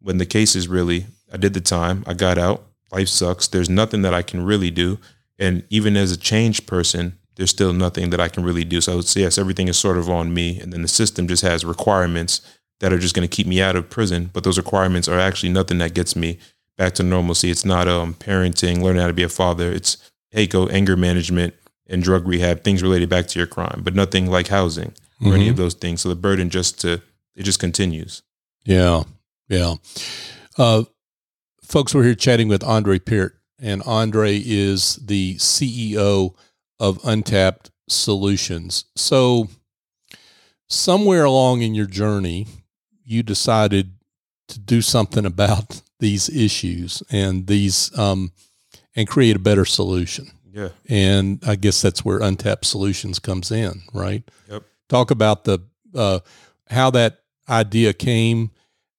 when 0.00 0.18
the 0.18 0.26
case 0.26 0.56
is 0.56 0.66
really, 0.68 1.06
I 1.32 1.36
did 1.36 1.54
the 1.54 1.60
time, 1.60 2.02
I 2.06 2.14
got 2.14 2.36
out, 2.36 2.66
life 2.94 3.08
sucks. 3.08 3.48
There's 3.48 3.70
nothing 3.70 4.02
that 4.02 4.14
I 4.14 4.22
can 4.22 4.44
really 4.44 4.70
do, 4.70 4.98
and 5.38 5.64
even 5.70 5.96
as 5.96 6.12
a 6.12 6.16
changed 6.16 6.66
person, 6.66 7.18
there's 7.36 7.50
still 7.50 7.72
nothing 7.72 8.10
that 8.10 8.20
I 8.20 8.28
can 8.28 8.44
really 8.44 8.64
do. 8.64 8.80
So 8.80 8.92
I 8.92 8.96
would 8.96 9.06
say 9.08 9.22
yes, 9.22 9.38
everything 9.38 9.68
is 9.68 9.78
sort 9.78 9.98
of 9.98 10.08
on 10.08 10.32
me, 10.32 10.60
and 10.60 10.72
then 10.72 10.82
the 10.82 10.88
system 10.88 11.26
just 11.26 11.42
has 11.42 11.64
requirements 11.64 12.40
that 12.80 12.92
are 12.92 12.98
just 12.98 13.14
going 13.14 13.26
to 13.26 13.36
keep 13.36 13.46
me 13.46 13.60
out 13.60 13.76
of 13.76 13.90
prison. 13.90 14.30
But 14.32 14.44
those 14.44 14.58
requirements 14.58 15.08
are 15.08 15.18
actually 15.18 15.52
nothing 15.52 15.78
that 15.78 15.94
gets 15.94 16.14
me 16.14 16.38
back 16.76 16.94
to 16.94 17.02
normalcy. 17.02 17.50
It's 17.50 17.64
not 17.64 17.88
um 17.88 18.14
parenting, 18.14 18.82
learning 18.82 19.02
how 19.02 19.08
to 19.08 19.14
be 19.14 19.22
a 19.22 19.28
father. 19.28 19.72
It's 19.72 20.10
hey, 20.30 20.46
go 20.46 20.68
anger 20.68 20.96
management 20.96 21.54
and 21.86 22.02
drug 22.02 22.26
rehab, 22.26 22.64
things 22.64 22.82
related 22.82 23.08
back 23.08 23.26
to 23.28 23.38
your 23.38 23.46
crime, 23.46 23.82
but 23.84 23.94
nothing 23.94 24.26
like 24.30 24.48
housing 24.48 24.92
or 25.24 25.34
any 25.34 25.48
of 25.48 25.56
those 25.56 25.74
things. 25.74 26.02
So 26.02 26.08
the 26.08 26.14
burden 26.14 26.50
just 26.50 26.80
to 26.82 27.00
it 27.34 27.42
just 27.42 27.60
continues. 27.60 28.22
Yeah, 28.64 29.04
yeah. 29.48 29.74
Uh, 30.56 30.84
folks, 31.64 31.94
we're 31.94 32.04
here 32.04 32.14
chatting 32.14 32.48
with 32.48 32.62
Andre 32.62 32.98
Peart, 32.98 33.36
and 33.58 33.82
Andre 33.84 34.40
is 34.44 34.96
the 34.96 35.36
CEO 35.36 36.34
of 36.78 37.00
Untapped 37.04 37.70
Solutions. 37.88 38.84
So, 38.96 39.48
somewhere 40.68 41.24
along 41.24 41.62
in 41.62 41.74
your 41.74 41.86
journey, 41.86 42.46
you 43.04 43.22
decided 43.22 43.94
to 44.48 44.58
do 44.58 44.82
something 44.82 45.24
about 45.34 45.80
these 45.98 46.28
issues 46.28 47.02
and 47.10 47.46
these 47.46 47.96
um, 47.98 48.32
and 48.94 49.08
create 49.08 49.36
a 49.36 49.40
better 49.40 49.64
solution. 49.64 50.30
Yeah. 50.52 50.68
And 50.88 51.42
I 51.44 51.56
guess 51.56 51.82
that's 51.82 52.04
where 52.04 52.20
Untapped 52.20 52.64
Solutions 52.64 53.18
comes 53.18 53.50
in, 53.50 53.82
right? 53.92 54.22
Yep. 54.48 54.62
Talk 54.88 55.10
about 55.10 55.44
the 55.44 55.60
uh, 55.94 56.20
how 56.68 56.90
that 56.90 57.20
idea 57.48 57.92
came 57.92 58.50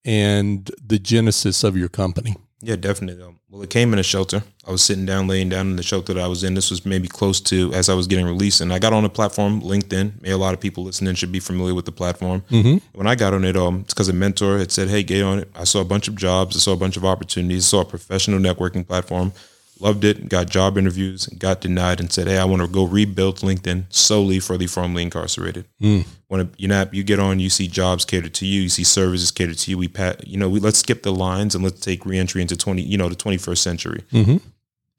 and 0.04 0.70
the 0.84 0.98
genesis 0.98 1.64
of 1.64 1.76
your 1.76 1.88
company. 1.88 2.36
Yeah, 2.62 2.76
definitely. 2.76 3.22
Um, 3.22 3.38
well, 3.50 3.62
it 3.62 3.70
came 3.70 3.92
in 3.92 3.98
a 3.98 4.02
shelter. 4.02 4.42
I 4.66 4.70
was 4.70 4.82
sitting 4.82 5.04
down, 5.04 5.28
laying 5.28 5.50
down 5.50 5.68
in 5.68 5.76
the 5.76 5.82
shelter 5.82 6.14
that 6.14 6.22
I 6.22 6.26
was 6.26 6.42
in. 6.42 6.54
This 6.54 6.70
was 6.70 6.86
maybe 6.86 7.06
close 7.06 7.38
to 7.42 7.72
as 7.74 7.90
I 7.90 7.94
was 7.94 8.06
getting 8.06 8.24
released, 8.24 8.62
and 8.62 8.72
I 8.72 8.78
got 8.78 8.94
on 8.94 9.04
a 9.04 9.10
platform, 9.10 9.60
LinkedIn. 9.60 10.22
Maybe 10.22 10.32
a 10.32 10.38
lot 10.38 10.54
of 10.54 10.60
people 10.60 10.82
listening 10.82 11.14
should 11.16 11.32
be 11.32 11.38
familiar 11.38 11.74
with 11.74 11.84
the 11.84 11.92
platform. 11.92 12.42
Mm-hmm. 12.50 12.78
When 12.94 13.06
I 13.06 13.14
got 13.14 13.34
on 13.34 13.44
it, 13.44 13.56
um, 13.56 13.80
it's 13.80 13.92
because 13.92 14.08
a 14.08 14.14
mentor 14.14 14.58
had 14.58 14.72
said, 14.72 14.88
"Hey, 14.88 15.02
get 15.02 15.22
on 15.22 15.40
it." 15.40 15.50
I 15.54 15.64
saw 15.64 15.80
a 15.80 15.84
bunch 15.84 16.08
of 16.08 16.16
jobs. 16.16 16.56
I 16.56 16.60
saw 16.60 16.72
a 16.72 16.78
bunch 16.78 16.96
of 16.96 17.04
opportunities. 17.04 17.66
I 17.66 17.68
saw 17.68 17.80
a 17.82 17.84
professional 17.84 18.40
networking 18.40 18.86
platform. 18.86 19.32
Loved 19.78 20.04
it. 20.04 20.28
Got 20.28 20.48
job 20.48 20.78
interviews. 20.78 21.26
Got 21.26 21.60
denied, 21.60 22.00
and 22.00 22.10
said, 22.12 22.28
"Hey, 22.28 22.38
I 22.38 22.44
want 22.44 22.62
to 22.62 22.68
go 22.68 22.84
rebuild 22.84 23.38
LinkedIn 23.40 23.84
solely 23.90 24.38
for 24.40 24.56
the 24.56 24.66
formerly 24.66 25.02
incarcerated." 25.02 25.66
Mm. 25.82 26.06
When 26.28 26.50
you 26.56 26.66
know 26.68 26.88
you 26.92 27.02
get 27.04 27.18
on, 27.20 27.40
you 27.40 27.50
see 27.50 27.68
jobs 27.68 28.04
catered 28.04 28.34
to 28.34 28.46
you. 28.46 28.62
You 28.62 28.68
see 28.68 28.84
services 28.84 29.30
catered 29.30 29.58
to 29.58 29.70
you. 29.70 29.76
We 29.78 29.88
pat, 29.88 30.26
you 30.26 30.38
know, 30.38 30.48
we 30.48 30.60
let's 30.60 30.78
skip 30.78 31.02
the 31.02 31.12
lines 31.12 31.54
and 31.54 31.62
let's 31.62 31.80
take 31.80 32.06
reentry 32.06 32.40
into 32.40 32.56
twenty, 32.56 32.82
you 32.82 32.96
know, 32.96 33.08
the 33.08 33.14
twenty 33.16 33.36
first 33.36 33.62
century 33.62 34.02
Mm-hmm. 34.12 34.36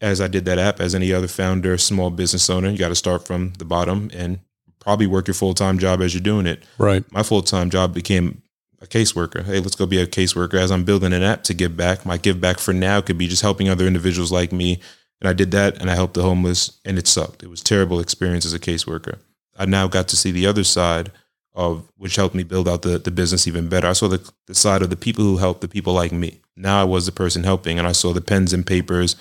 as 0.02 0.22
I 0.22 0.28
did 0.28 0.46
that 0.46 0.60
app, 0.60 0.80
as 0.80 0.94
any 0.94 1.12
other 1.12 1.28
founder, 1.28 1.78
small 1.80 2.12
business 2.12 2.50
owner, 2.50 2.70
you 2.70 2.78
got 2.78 2.90
to 2.90 2.96
start 2.96 3.26
from 3.26 3.54
the 3.58 3.66
bottom 3.66 4.12
and 4.14 4.40
probably 4.80 5.08
work 5.08 5.28
your 5.28 5.34
full 5.34 5.54
time 5.56 5.80
job 5.80 6.02
as 6.02 6.14
you're 6.14 6.22
doing 6.22 6.46
it. 6.46 6.64
Right. 6.78 7.04
My 7.12 7.24
full 7.24 7.42
time 7.42 7.70
job 7.72 7.94
became 7.96 8.42
a 8.82 8.86
caseworker. 8.86 9.44
Hey, 9.44 9.60
let's 9.60 9.76
go 9.76 9.86
be 9.86 10.00
a 10.00 10.08
caseworker. 10.08 10.56
As 10.56 10.72
I'm 10.72 10.84
building 10.84 11.14
an 11.14 11.24
app 11.24 11.44
to 11.46 11.54
give 11.54 11.76
back, 11.76 12.06
my 12.06 12.18
give 12.18 12.40
back 12.40 12.60
for 12.60 12.74
now 12.74 13.02
could 13.02 13.18
be 13.18 13.28
just 13.28 13.42
helping 13.42 13.70
other 13.70 13.88
individuals 13.88 14.32
like 14.32 14.52
me. 14.52 14.80
And 15.20 15.28
I 15.28 15.34
did 15.34 15.52
that 15.52 15.82
and 15.82 15.90
I 15.90 15.96
helped 15.96 16.14
the 16.14 16.22
homeless 16.22 16.80
and 16.86 16.98
it 16.98 17.08
sucked. 17.08 17.44
It 17.44 17.50
was 17.50 17.62
a 17.62 17.66
terrible 17.66 18.00
experience 18.00 18.46
as 18.46 18.54
a 18.54 18.60
caseworker. 18.60 19.20
I 19.58 19.66
now 19.66 19.88
got 19.88 20.08
to 20.10 20.18
see 20.18 20.32
the 20.32 20.46
other 20.46 20.64
side 20.64 21.12
of 21.56 21.90
which 21.98 22.18
helped 22.18 22.36
me 22.36 22.44
build 22.44 22.70
out 22.70 22.84
the, 22.84 23.00
the 23.00 23.10
business 23.10 23.48
even 23.48 23.68
better. 23.68 23.88
I 23.88 23.94
saw 23.94 24.08
the, 24.08 24.32
the 24.46 24.54
side 24.54 24.84
of 24.84 24.92
the 24.92 24.96
people 24.96 25.24
who 25.24 25.38
helped 25.38 25.62
the 25.62 25.68
people 25.68 25.94
like 25.94 26.12
me. 26.12 26.40
Now 26.56 26.80
I 26.80 26.84
was 26.84 27.08
the 27.08 27.12
person 27.12 27.44
helping 27.44 27.80
and 27.80 27.88
I 27.88 27.94
saw 27.94 28.14
the 28.14 28.22
pens 28.22 28.54
and 28.54 28.66
papers 28.66 29.16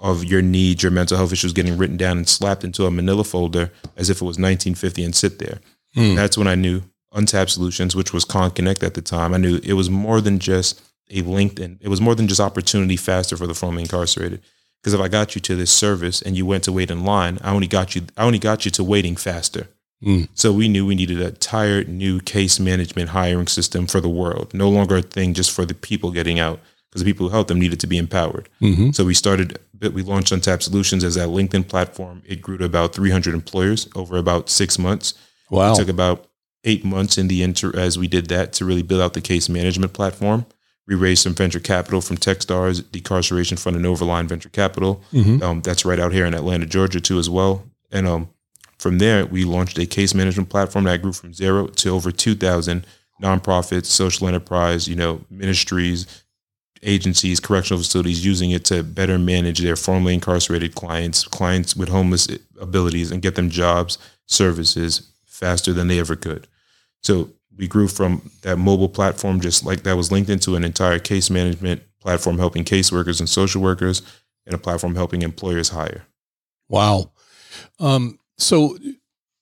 of 0.00 0.24
your 0.24 0.42
needs, 0.42 0.82
your 0.82 0.90
mental 0.90 1.16
health 1.16 1.32
issues 1.32 1.52
getting 1.52 1.78
written 1.78 1.96
down 1.96 2.18
and 2.18 2.28
slapped 2.28 2.64
into 2.64 2.86
a 2.86 2.90
manila 2.90 3.22
folder 3.22 3.70
as 3.96 4.10
if 4.10 4.16
it 4.16 4.24
was 4.24 4.36
1950 4.36 5.04
and 5.04 5.14
sit 5.14 5.38
there. 5.38 5.60
Mm. 5.96 6.16
That's 6.16 6.36
when 6.36 6.48
I 6.48 6.56
knew 6.56 6.82
Untapped 7.16 7.50
Solutions, 7.50 7.96
which 7.96 8.12
was 8.12 8.24
Con 8.24 8.50
Connect 8.50 8.82
at 8.82 8.94
the 8.94 9.02
time. 9.02 9.34
I 9.34 9.38
knew 9.38 9.58
it 9.62 9.72
was 9.72 9.90
more 9.90 10.20
than 10.20 10.38
just 10.38 10.80
a 11.10 11.22
LinkedIn. 11.22 11.78
It 11.80 11.88
was 11.88 12.00
more 12.00 12.14
than 12.14 12.28
just 12.28 12.40
opportunity 12.40 12.96
faster 12.96 13.36
for 13.36 13.46
the 13.46 13.54
formerly 13.54 13.82
incarcerated. 13.82 14.42
Because 14.80 14.94
if 14.94 15.00
I 15.00 15.08
got 15.08 15.34
you 15.34 15.40
to 15.40 15.56
this 15.56 15.70
service 15.70 16.22
and 16.22 16.36
you 16.36 16.46
went 16.46 16.64
to 16.64 16.72
wait 16.72 16.90
in 16.90 17.04
line, 17.04 17.38
I 17.42 17.50
only 17.50 17.66
got 17.66 17.94
you. 17.94 18.02
I 18.16 18.24
only 18.24 18.38
got 18.38 18.64
you 18.64 18.70
to 18.72 18.84
waiting 18.84 19.16
faster. 19.16 19.68
Mm. 20.04 20.28
So 20.34 20.52
we 20.52 20.68
knew 20.68 20.86
we 20.86 20.94
needed 20.94 21.20
a 21.20 21.28
entire 21.28 21.84
new 21.84 22.20
case 22.20 22.60
management 22.60 23.10
hiring 23.10 23.46
system 23.46 23.86
for 23.86 24.00
the 24.00 24.08
world. 24.08 24.52
No 24.52 24.68
longer 24.68 24.98
a 24.98 25.02
thing 25.02 25.34
just 25.34 25.50
for 25.50 25.64
the 25.64 25.74
people 25.74 26.10
getting 26.10 26.38
out. 26.38 26.60
because 26.90 27.02
the 27.02 27.10
people 27.10 27.26
who 27.26 27.32
helped 27.32 27.48
them 27.48 27.58
needed 27.58 27.80
to 27.80 27.86
be 27.86 27.98
empowered. 27.98 28.48
Mm-hmm. 28.60 28.90
So 28.92 29.04
we 29.04 29.14
started, 29.14 29.58
we 29.80 30.02
launched 30.02 30.32
Untapped 30.32 30.62
Solutions 30.62 31.02
as 31.02 31.14
that 31.16 31.28
LinkedIn 31.28 31.68
platform. 31.68 32.22
It 32.24 32.40
grew 32.40 32.58
to 32.58 32.64
about 32.64 32.94
300 32.94 33.34
employers 33.34 33.88
over 33.94 34.16
about 34.16 34.48
six 34.48 34.78
months. 34.78 35.14
Wow. 35.50 35.72
It 35.72 35.76
took 35.76 35.88
about 35.88 36.28
eight 36.66 36.84
months 36.84 37.16
in 37.16 37.28
the 37.28 37.42
inter 37.42 37.72
as 37.78 37.96
we 37.98 38.08
did 38.08 38.26
that 38.26 38.52
to 38.54 38.64
really 38.64 38.82
build 38.82 39.00
out 39.00 39.14
the 39.14 39.20
case 39.20 39.48
management 39.48 39.92
platform. 39.92 40.44
We 40.86 40.94
raised 40.94 41.22
some 41.22 41.34
venture 41.34 41.60
capital 41.60 42.00
from 42.00 42.16
Techstars, 42.16 42.82
Decarceration 42.82 43.58
Fund, 43.58 43.76
and 43.76 43.84
Overline 43.84 44.26
Venture 44.26 44.50
Capital. 44.50 45.02
Mhm. 45.12 45.42
Um, 45.42 45.60
that's 45.62 45.84
right 45.84 45.98
out 45.98 46.12
here 46.12 46.26
in 46.26 46.34
Atlanta, 46.34 46.66
Georgia, 46.66 47.00
too, 47.00 47.18
as 47.18 47.30
well. 47.30 47.64
And 47.90 48.06
um, 48.06 48.28
from 48.78 48.98
there, 48.98 49.26
we 49.26 49.44
launched 49.44 49.78
a 49.78 49.86
case 49.86 50.14
management 50.14 50.48
platform 50.48 50.84
that 50.84 51.02
grew 51.02 51.12
from 51.12 51.32
zero 51.34 51.66
to 51.68 51.90
over 51.90 52.12
2,000 52.12 52.86
nonprofits, 53.22 53.86
social 53.86 54.28
enterprise, 54.28 54.86
you 54.86 54.94
know, 54.94 55.22
ministries, 55.30 56.06
agencies, 56.82 57.40
correctional 57.40 57.82
facilities 57.82 58.24
using 58.24 58.50
it 58.50 58.64
to 58.66 58.82
better 58.82 59.18
manage 59.18 59.60
their 59.60 59.76
formerly 59.76 60.14
incarcerated 60.14 60.74
clients, 60.74 61.24
clients 61.26 61.74
with 61.74 61.88
homeless 61.88 62.28
abilities, 62.60 63.10
and 63.10 63.22
get 63.22 63.34
them 63.34 63.50
jobs, 63.50 63.98
services 64.26 65.10
faster 65.24 65.72
than 65.72 65.88
they 65.88 65.98
ever 65.98 66.14
could. 66.14 66.46
So 67.06 67.30
we 67.56 67.68
grew 67.68 67.86
from 67.86 68.30
that 68.42 68.56
mobile 68.56 68.88
platform, 68.88 69.40
just 69.40 69.64
like 69.64 69.84
that 69.84 69.96
was 69.96 70.10
linked 70.10 70.28
into 70.28 70.56
an 70.56 70.64
entire 70.64 70.98
case 70.98 71.30
management 71.30 71.82
platform 72.00 72.36
helping 72.38 72.64
caseworkers 72.64 73.20
and 73.20 73.28
social 73.28 73.62
workers, 73.62 74.02
and 74.44 74.54
a 74.54 74.58
platform 74.58 74.96
helping 74.96 75.22
employers 75.22 75.68
hire. 75.68 76.04
Wow. 76.68 77.12
Um, 77.78 78.18
so 78.38 78.76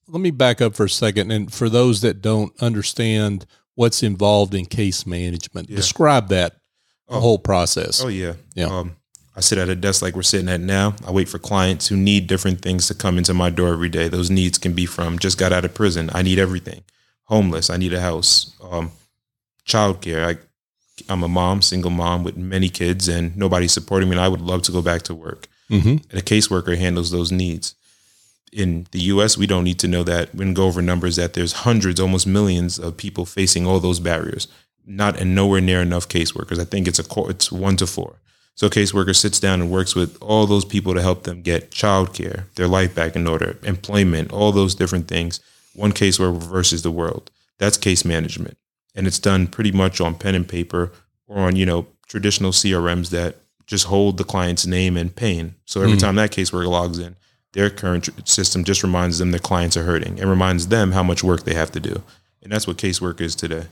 let 0.08 0.20
me 0.20 0.30
back 0.30 0.60
up 0.60 0.74
for 0.74 0.84
a 0.84 0.90
second. 0.90 1.30
And 1.30 1.50
for 1.52 1.70
those 1.70 2.02
that 2.02 2.20
don't 2.20 2.52
understand 2.62 3.46
what's 3.76 4.02
involved 4.02 4.54
in 4.54 4.66
case 4.66 5.06
management, 5.06 5.70
Yeah. 5.70 5.76
describe 5.76 6.28
that 6.28 6.56
Oh. 7.08 7.20
whole 7.20 7.38
process. 7.38 8.02
Oh 8.02 8.08
yeah, 8.08 8.34
Yeah. 8.54 8.66
Um, 8.66 8.96
I 9.36 9.40
sit 9.40 9.58
at 9.58 9.68
a 9.70 9.74
desk 9.74 10.00
like 10.02 10.14
we're 10.14 10.22
sitting 10.22 10.48
at 10.48 10.60
now. 10.60 10.94
I 11.04 11.10
wait 11.10 11.28
for 11.28 11.38
clients 11.38 11.88
who 11.88 11.96
need 11.96 12.26
different 12.28 12.60
things 12.62 12.86
to 12.88 12.94
come 12.94 13.18
into 13.18 13.34
my 13.34 13.48
door 13.50 13.72
every 13.72 13.88
day. 13.88 14.08
Those 14.08 14.30
needs 14.30 14.58
can 14.58 14.74
be 14.74 14.86
from 14.86 15.18
just 15.18 15.38
got 15.38 15.52
out 15.52 15.64
of 15.64 15.74
prison. 15.74 16.08
I 16.14 16.22
need 16.22 16.38
everything. 16.38 16.82
Homeless. 17.24 17.70
I 17.70 17.76
need 17.76 17.92
a 17.92 18.00
house. 18.00 18.54
Um, 18.62 18.92
childcare. 19.66 20.36
I, 20.36 21.12
I'm 21.12 21.22
a 21.22 21.28
mom, 21.28 21.62
single 21.62 21.90
mom 21.90 22.24
with 22.24 22.36
many 22.36 22.68
kids, 22.68 23.08
and 23.08 23.36
nobody's 23.36 23.72
supporting 23.72 24.08
me. 24.08 24.16
And 24.16 24.24
I 24.24 24.28
would 24.28 24.40
love 24.40 24.62
to 24.62 24.72
go 24.72 24.82
back 24.82 25.02
to 25.02 25.14
work. 25.14 25.48
Mm-hmm. 25.70 25.88
And 25.88 26.12
a 26.12 26.22
caseworker 26.22 26.76
handles 26.76 27.10
those 27.10 27.32
needs. 27.32 27.74
In 28.52 28.86
the 28.92 29.00
U.S., 29.00 29.36
we 29.36 29.46
don't 29.46 29.64
need 29.64 29.80
to 29.80 29.88
know 29.88 30.04
that. 30.04 30.34
We 30.34 30.44
can 30.44 30.54
go 30.54 30.66
over 30.66 30.80
numbers 30.80 31.16
that 31.16 31.34
there's 31.34 31.52
hundreds, 31.52 31.98
almost 31.98 32.26
millions 32.26 32.78
of 32.78 32.96
people 32.96 33.24
facing 33.26 33.66
all 33.66 33.80
those 33.80 33.98
barriers. 33.98 34.46
Not 34.86 35.18
and 35.18 35.34
nowhere 35.34 35.60
near 35.60 35.80
enough 35.80 36.08
caseworkers. 36.08 36.60
I 36.60 36.64
think 36.64 36.86
it's 36.86 37.00
a 37.00 37.04
it's 37.28 37.50
one 37.50 37.76
to 37.78 37.86
four. 37.86 38.20
So 38.54 38.68
a 38.68 38.70
caseworker 38.70 39.16
sits 39.16 39.40
down 39.40 39.60
and 39.60 39.70
works 39.70 39.96
with 39.96 40.16
all 40.22 40.46
those 40.46 40.64
people 40.64 40.94
to 40.94 41.02
help 41.02 41.24
them 41.24 41.42
get 41.42 41.70
childcare, 41.70 42.44
their 42.54 42.68
life 42.68 42.94
back 42.94 43.16
in 43.16 43.26
order, 43.26 43.58
employment, 43.64 44.32
all 44.32 44.52
those 44.52 44.76
different 44.76 45.08
things. 45.08 45.40
One 45.74 45.92
case 45.92 46.18
caseworker 46.18 46.42
versus 46.42 46.82
the 46.82 46.90
world. 46.90 47.30
That's 47.58 47.76
case 47.76 48.04
management, 48.04 48.56
and 48.94 49.06
it's 49.06 49.18
done 49.18 49.46
pretty 49.46 49.72
much 49.72 50.00
on 50.00 50.14
pen 50.16 50.34
and 50.34 50.48
paper 50.48 50.92
or 51.26 51.38
on 51.40 51.56
you 51.56 51.66
know 51.66 51.86
traditional 52.08 52.52
CRMs 52.52 53.10
that 53.10 53.36
just 53.66 53.86
hold 53.86 54.18
the 54.18 54.24
client's 54.24 54.66
name 54.66 54.96
and 54.96 55.14
pain. 55.14 55.54
So 55.64 55.80
every 55.80 55.96
Mm. 55.96 56.00
time 56.00 56.14
that 56.16 56.30
caseworker 56.32 56.68
logs 56.68 56.98
in, 56.98 57.16
their 57.52 57.70
current 57.70 58.08
system 58.28 58.62
just 58.64 58.82
reminds 58.82 59.18
them 59.18 59.30
their 59.30 59.40
clients 59.40 59.76
are 59.76 59.84
hurting 59.84 60.20
and 60.20 60.28
reminds 60.28 60.66
them 60.68 60.92
how 60.92 61.02
much 61.02 61.24
work 61.24 61.44
they 61.44 61.54
have 61.54 61.72
to 61.72 61.80
do. 61.80 62.02
And 62.42 62.52
that's 62.52 62.66
what 62.66 62.76
casework 62.76 63.20
is 63.22 63.34
today. 63.34 63.66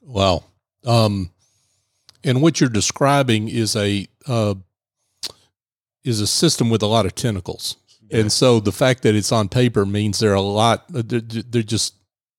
Wow. 0.00 0.44
Um, 0.84 1.30
and 2.24 2.42
what 2.42 2.60
you're 2.60 2.68
describing 2.70 3.48
is 3.48 3.76
a 3.76 4.08
uh, 4.26 4.54
is 6.04 6.20
a 6.20 6.26
system 6.26 6.70
with 6.70 6.82
a 6.82 6.86
lot 6.86 7.06
of 7.06 7.14
tentacles, 7.14 7.76
and 8.12 8.32
so 8.32 8.60
the 8.60 8.72
fact 8.72 9.02
that 9.02 9.14
it's 9.14 9.32
on 9.32 9.48
paper 9.48 9.86
means 9.86 10.18
there 10.18 10.32
are 10.32 10.34
a 10.34 10.40
lot. 10.40 10.84
There, 10.88 11.20
there 11.20 11.60
are 11.60 11.62
just 11.62 11.94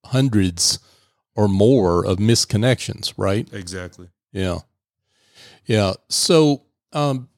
hundreds 0.06 0.80
or 1.36 1.48
more 1.48 2.06
of 2.06 2.18
misconnections, 2.18 3.14
right? 3.18 3.52
Exactly. 3.54 4.10
Yeah, 4.32 4.60
yeah. 5.66 5.94
So, 6.10 6.64
um, 6.92 7.30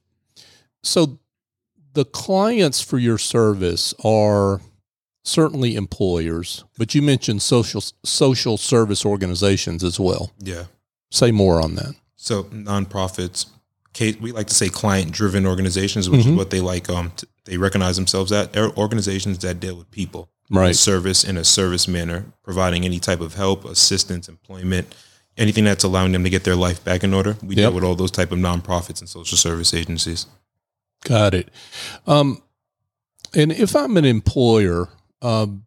so 0.83 1.19
the 1.93 2.05
clients 2.05 2.81
for 2.81 2.97
your 2.97 3.17
service 3.17 3.93
are 4.03 4.61
certainly 5.23 5.75
employers, 5.75 6.63
but 6.77 6.93
you 6.93 7.01
mentioned 7.01 7.41
social 7.41 7.81
social 8.03 8.57
service 8.57 9.05
organizations 9.05 9.83
as 9.83 9.99
well. 9.99 10.31
Yeah. 10.39 10.65
Say 11.11 11.31
more 11.31 11.61
on 11.61 11.75
that. 11.75 11.95
So 12.15 12.43
nonprofits, 12.45 13.47
ca- 13.95 14.17
we 14.19 14.31
like 14.31 14.47
to 14.47 14.53
say 14.55 14.69
client-driven 14.69 15.45
organizations, 15.45 16.09
which 16.09 16.21
Mhm. 16.25 16.31
is 16.31 16.35
what 16.37 16.49
they 16.49 16.61
like. 16.61 16.89
Um, 16.89 17.11
t- 17.15 17.27
they 17.45 17.57
recognize 17.57 17.95
themselves 17.95 18.31
at 18.31 18.53
They're 18.53 18.71
organizations 18.77 19.37
that 19.39 19.59
deal 19.59 19.75
with 19.75 19.89
people, 19.91 20.29
Right. 20.49 20.75
service 20.75 21.23
in 21.23 21.37
a 21.37 21.43
service 21.43 21.87
manner, 21.87 22.25
providing 22.43 22.85
any 22.85 22.99
type 22.99 23.21
of 23.21 23.35
help, 23.35 23.65
assistance, 23.65 24.27
employment, 24.27 24.93
anything 25.37 25.63
that's 25.65 25.83
allowing 25.83 26.11
them 26.11 26.23
to 26.23 26.29
get 26.29 26.43
their 26.43 26.55
life 26.55 26.83
back 26.83 27.03
in 27.03 27.13
order. 27.13 27.37
We 27.41 27.55
Yep. 27.55 27.69
deal 27.69 27.71
with 27.73 27.83
all 27.83 27.95
those 27.95 28.11
type 28.11 28.31
of 28.31 28.39
nonprofits 28.39 28.99
and 28.99 29.09
social 29.09 29.37
service 29.37 29.73
agencies. 29.73 30.25
Got 31.03 31.33
it. 31.33 31.49
Um, 32.07 32.41
and 33.33 33.51
if 33.51 33.75
I'm 33.75 33.97
an 33.97 34.05
employer, 34.05 34.89
um, 35.21 35.63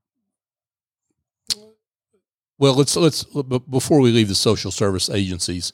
well, 2.59 2.75
let's 2.75 2.97
let's 2.97 3.25
before 3.71 4.01
we 4.01 4.11
leave 4.11 4.29
the 4.29 4.35
social 4.35 4.71
service 4.71 5.09
agencies, 5.11 5.73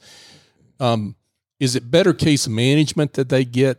um, 0.81 1.17
is 1.61 1.77
it 1.77 1.91
better 1.91 2.13
case 2.13 2.49
management 2.49 3.15
that 3.15 3.29
they 3.29 3.45
get 3.45 3.79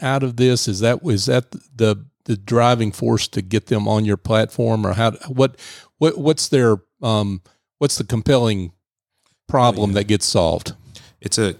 out 0.00 0.22
of 0.22 0.36
this? 0.36 0.66
Is 0.68 0.80
that 0.80 1.00
is 1.04 1.26
that 1.26 1.50
the 1.50 2.04
the 2.24 2.36
driving 2.36 2.92
force 2.92 3.26
to 3.28 3.42
get 3.42 3.66
them 3.66 3.88
on 3.88 4.04
your 4.04 4.16
platform, 4.16 4.86
or 4.86 4.92
how 4.94 5.12
what 5.28 5.56
what 5.98 6.18
what's 6.18 6.48
their 6.48 6.78
um, 7.02 7.42
what's 7.78 7.96
the 7.98 8.04
compelling 8.04 8.72
problem 9.48 9.90
yeah. 9.90 9.94
that 9.94 10.04
gets 10.04 10.26
solved? 10.26 10.74
it's 11.20 11.36
a 11.38 11.54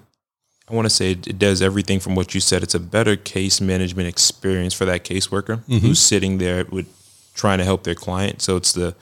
I 0.69 0.75
want 0.75 0.87
to 0.87 0.91
say 0.91 1.11
it, 1.13 1.39
does 1.39 1.61
everything 1.61 1.99
from 1.99 2.15
what 2.15 2.33
you 2.35 2.41
said. 2.41 2.63
It's 2.63 2.77
a 2.77 2.81
better 2.81 3.17
case 3.17 3.61
management 3.61 4.07
experience 4.09 4.73
for 4.73 4.85
that 4.85 5.05
caseworker 5.05 5.65
Mhm. 5.67 5.81
who's 5.81 5.99
sitting 6.01 6.39
there 6.39 6.65
with 6.71 6.87
trying 7.35 7.59
to 7.59 7.65
help 7.65 7.83
their 7.83 7.97
client. 7.97 8.41
So 8.41 8.57
it's 8.57 8.73
the 8.73 8.95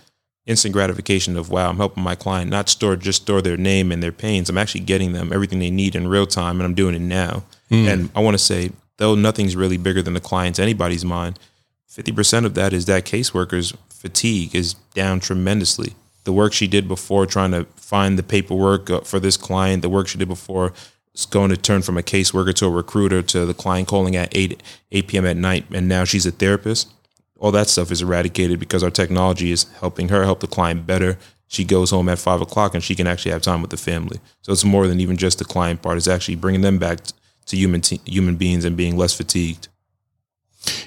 instant 0.48 0.72
gratification 0.72 1.36
of 1.36 1.50
wow, 1.50 1.68
I'm 1.68 1.76
helping 1.76 2.02
my 2.02 2.16
client 2.16 2.50
not 2.50 2.68
store 2.68 2.96
just 2.96 3.22
store 3.22 3.40
their 3.40 3.56
name 3.56 3.92
and 3.92 4.02
their 4.02 4.10
pains. 4.10 4.48
I'm 4.48 4.58
actually 4.58 4.80
getting 4.80 5.12
them 5.12 5.32
everything 5.32 5.60
they 5.60 5.70
need 5.70 5.94
in 5.94 6.08
real 6.08 6.26
time, 6.26 6.56
and 6.56 6.64
I'm 6.64 6.74
doing 6.74 6.96
it 6.96 7.00
now. 7.02 7.44
And 7.70 8.10
I 8.16 8.20
want 8.20 8.34
to 8.34 8.42
say 8.42 8.72
though 8.96 9.14
nothing's 9.14 9.54
really 9.54 9.76
bigger 9.76 10.02
than 10.02 10.14
the 10.14 10.20
client's 10.20 10.58
anybody's 10.58 11.04
mind. 11.04 11.38
Fifty 11.86 12.10
percent 12.10 12.46
of 12.46 12.54
that 12.54 12.72
is 12.72 12.86
that 12.86 13.04
caseworker's 13.04 13.74
fatigue 13.90 14.54
is 14.54 14.74
down 14.94 15.20
tremendously. 15.20 15.94
The 16.24 16.32
work 16.32 16.52
she 16.52 16.66
did 16.66 16.88
before 16.88 17.26
trying 17.26 17.52
to 17.52 17.64
find 17.76 18.18
the 18.18 18.22
paperwork 18.22 18.90
uh, 18.90 19.00
for 19.00 19.20
this 19.20 19.36
client, 19.36 19.82
the 19.82 19.88
work 19.88 20.08
she 20.08 20.18
did 20.18 20.28
before 20.28 20.72
is 21.14 21.26
going 21.26 21.50
to 21.50 21.56
turn 21.56 21.82
from 21.82 21.98
a 21.98 22.02
caseworker 22.02 22.54
to 22.54 22.66
a 22.66 22.70
recruiter 22.70 23.22
to 23.22 23.46
the 23.46 23.54
client 23.54 23.88
calling 23.88 24.14
at 24.14 24.34
8, 24.36 24.62
8 24.92 25.08
p.m. 25.08 25.26
at 25.26 25.36
night, 25.36 25.64
and 25.72 25.88
now 25.88 26.04
she's 26.04 26.26
a 26.26 26.30
therapist. 26.30 26.92
All 27.38 27.52
that 27.52 27.68
stuff 27.68 27.90
is 27.92 28.02
eradicated 28.02 28.58
because 28.58 28.82
our 28.82 28.90
technology 28.90 29.52
is 29.52 29.64
helping 29.80 30.08
her 30.08 30.24
help 30.24 30.40
the 30.40 30.46
client 30.48 30.86
better. 30.86 31.18
She 31.46 31.64
goes 31.64 31.90
home 31.90 32.08
at 32.08 32.18
5 32.18 32.40
o'clock 32.42 32.74
and 32.74 32.82
she 32.82 32.94
can 32.94 33.06
actually 33.06 33.30
have 33.32 33.42
time 33.42 33.62
with 33.62 33.70
the 33.70 33.76
family. 33.76 34.18
So 34.42 34.52
it's 34.52 34.64
more 34.64 34.86
than 34.86 35.00
even 35.00 35.16
just 35.16 35.38
the 35.38 35.44
client 35.44 35.80
part. 35.80 35.96
It's 35.96 36.08
actually 36.08 36.34
bringing 36.36 36.60
them 36.62 36.78
back 36.78 36.98
to 37.46 37.56
human, 37.56 37.80
te- 37.80 38.00
human 38.04 38.36
beings 38.36 38.64
and 38.64 38.76
being 38.76 38.96
less 38.96 39.14
fatigued. 39.14 39.68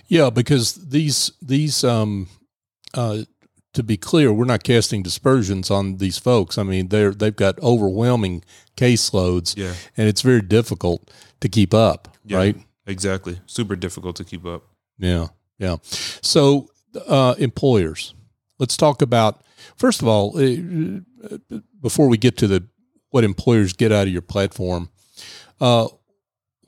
Yeah, 0.08 0.30
because 0.30 0.76
these 0.76 1.32
these 1.42 1.84
um 1.84 2.28
uh 2.94 3.20
to 3.74 3.84
be 3.84 3.96
clear, 3.96 4.34
we're 4.34 4.44
not 4.46 4.64
casting 4.64 5.02
dispersions 5.02 5.72
on 5.72 5.98
these 5.98 6.18
folks. 6.18 6.58
I 6.58 6.64
mean, 6.64 6.90
they're 6.90 7.12
they've 7.14 7.36
got 7.36 7.58
overwhelming 7.60 8.44
caseloads 8.76 9.56
Yeah. 9.58 9.74
and 9.96 10.10
it's 10.10 10.22
very 10.22 10.42
difficult 10.42 11.10
to 11.40 11.48
keep 11.50 11.74
up, 11.74 12.18
Yeah. 12.26 12.38
right? 12.38 12.56
Exactly. 12.86 13.40
Super 13.46 13.76
difficult 13.78 14.18
to 14.18 14.26
keep 14.26 14.46
up. 14.46 14.64
Yeah. 15.00 15.28
Yeah. 15.62 15.78
So, 16.22 16.70
uh 17.08 17.36
employers. 17.38 18.14
Let's 18.60 18.76
talk 18.76 19.02
about 19.02 19.42
first 19.78 20.02
of 20.02 20.08
all, 20.08 20.38
uh, 20.38 21.38
before 21.82 22.10
we 22.10 22.18
get 22.18 22.36
to 22.38 22.48
the 22.48 22.68
what 23.12 23.24
employers 23.24 23.74
get 23.74 23.92
out 23.92 24.08
of 24.08 24.14
your 24.14 24.22
platform, 24.22 24.90
uh 25.62 25.88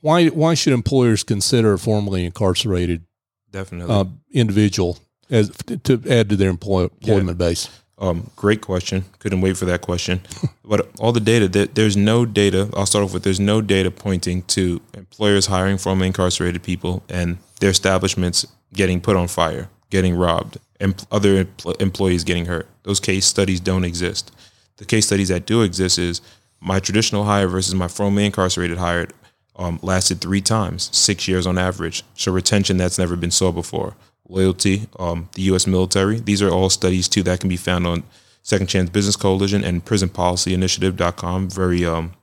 why 0.02 0.28
why 0.28 0.54
should 0.54 0.74
employers 0.74 1.24
consider 1.24 1.74
a 1.74 1.80
formerly 1.80 2.24
incarcerated 2.26 3.06
Definitely. 3.52 3.94
uh, 3.94 4.06
individual 4.32 5.00
as 5.30 5.50
to 5.84 6.02
add 6.10 6.30
to 6.30 6.36
their 6.36 6.50
employ, 6.50 6.84
employment 6.84 7.38
base. 7.38 7.70
Um, 8.00 8.32
great 8.36 8.62
question. 8.62 9.06
Couldn't 9.20 9.42
wait 9.42 9.56
for 9.56 9.66
that 9.66 9.82
question. 9.82 10.22
but 10.66 10.90
all 11.00 11.12
the 11.12 11.20
data, 11.20 11.48
there, 11.48 11.68
there's 11.68 11.96
no 11.96 12.26
data. 12.26 12.70
I'll 12.76 12.86
start 12.86 13.04
off 13.06 13.14
with 13.14 13.24
there's 13.24 13.40
no 13.40 13.62
data 13.62 13.92
pointing 13.92 14.42
to 14.44 14.82
employers 14.94 15.46
hiring 15.46 15.78
formerly 15.78 16.08
incarcerated 16.08 16.64
people 16.64 17.04
and 17.10 17.38
their 17.60 17.70
establishments 17.70 18.46
getting 18.74 19.00
put 19.00 19.16
on 19.16 19.28
fire, 19.28 19.70
getting 19.90 20.16
robbed, 20.16 20.58
and 20.80 21.06
other 21.12 21.46
empl- 21.46 21.80
employees 21.82 22.24
getting 22.24 22.46
hurt. 22.46 22.68
Those 22.84 23.00
case 23.00 23.26
studies 23.26 23.60
don't 23.60 23.86
exist. 23.86 24.32
The 24.78 24.86
case 24.86 25.06
studies 25.06 25.30
that 25.30 25.46
do 25.46 25.62
exist 25.62 26.00
is 26.00 26.22
my 26.60 26.80
traditional 26.80 27.26
hire 27.26 27.48
versus 27.48 27.76
my 27.76 27.88
formerly 27.88 28.26
incarcerated 28.26 28.78
hire 28.78 29.08
um, 29.56 29.80
lasted 29.82 30.20
three 30.20 30.42
times, 30.42 30.90
six 30.96 31.28
years 31.28 31.46
on 31.46 31.58
average. 31.58 32.04
So 32.16 32.32
retention 32.32 32.78
that's 32.78 32.98
never 32.98 33.16
been 33.16 33.32
saw 33.32 33.52
before. 33.52 33.96
Loyalty, 34.38 34.88
um, 34.98 35.30
the 35.34 35.44
U.S. 35.44 35.68
military. 35.68 36.20
These 36.20 36.42
are 36.42 36.50
all 36.50 36.70
studies 36.72 37.08
too 37.08 37.22
that 37.24 37.40
can 37.40 37.50
be 37.50 37.58
found 37.58 37.86
on 37.86 38.04
Second 38.42 38.68
Chance 38.68 38.90
Business 38.90 39.16
Coalition 39.16 39.64
and 39.64 39.86
PrisonPolicyInitiative.com. 39.86 41.50
Very 41.50 41.86
um, 41.86 42.14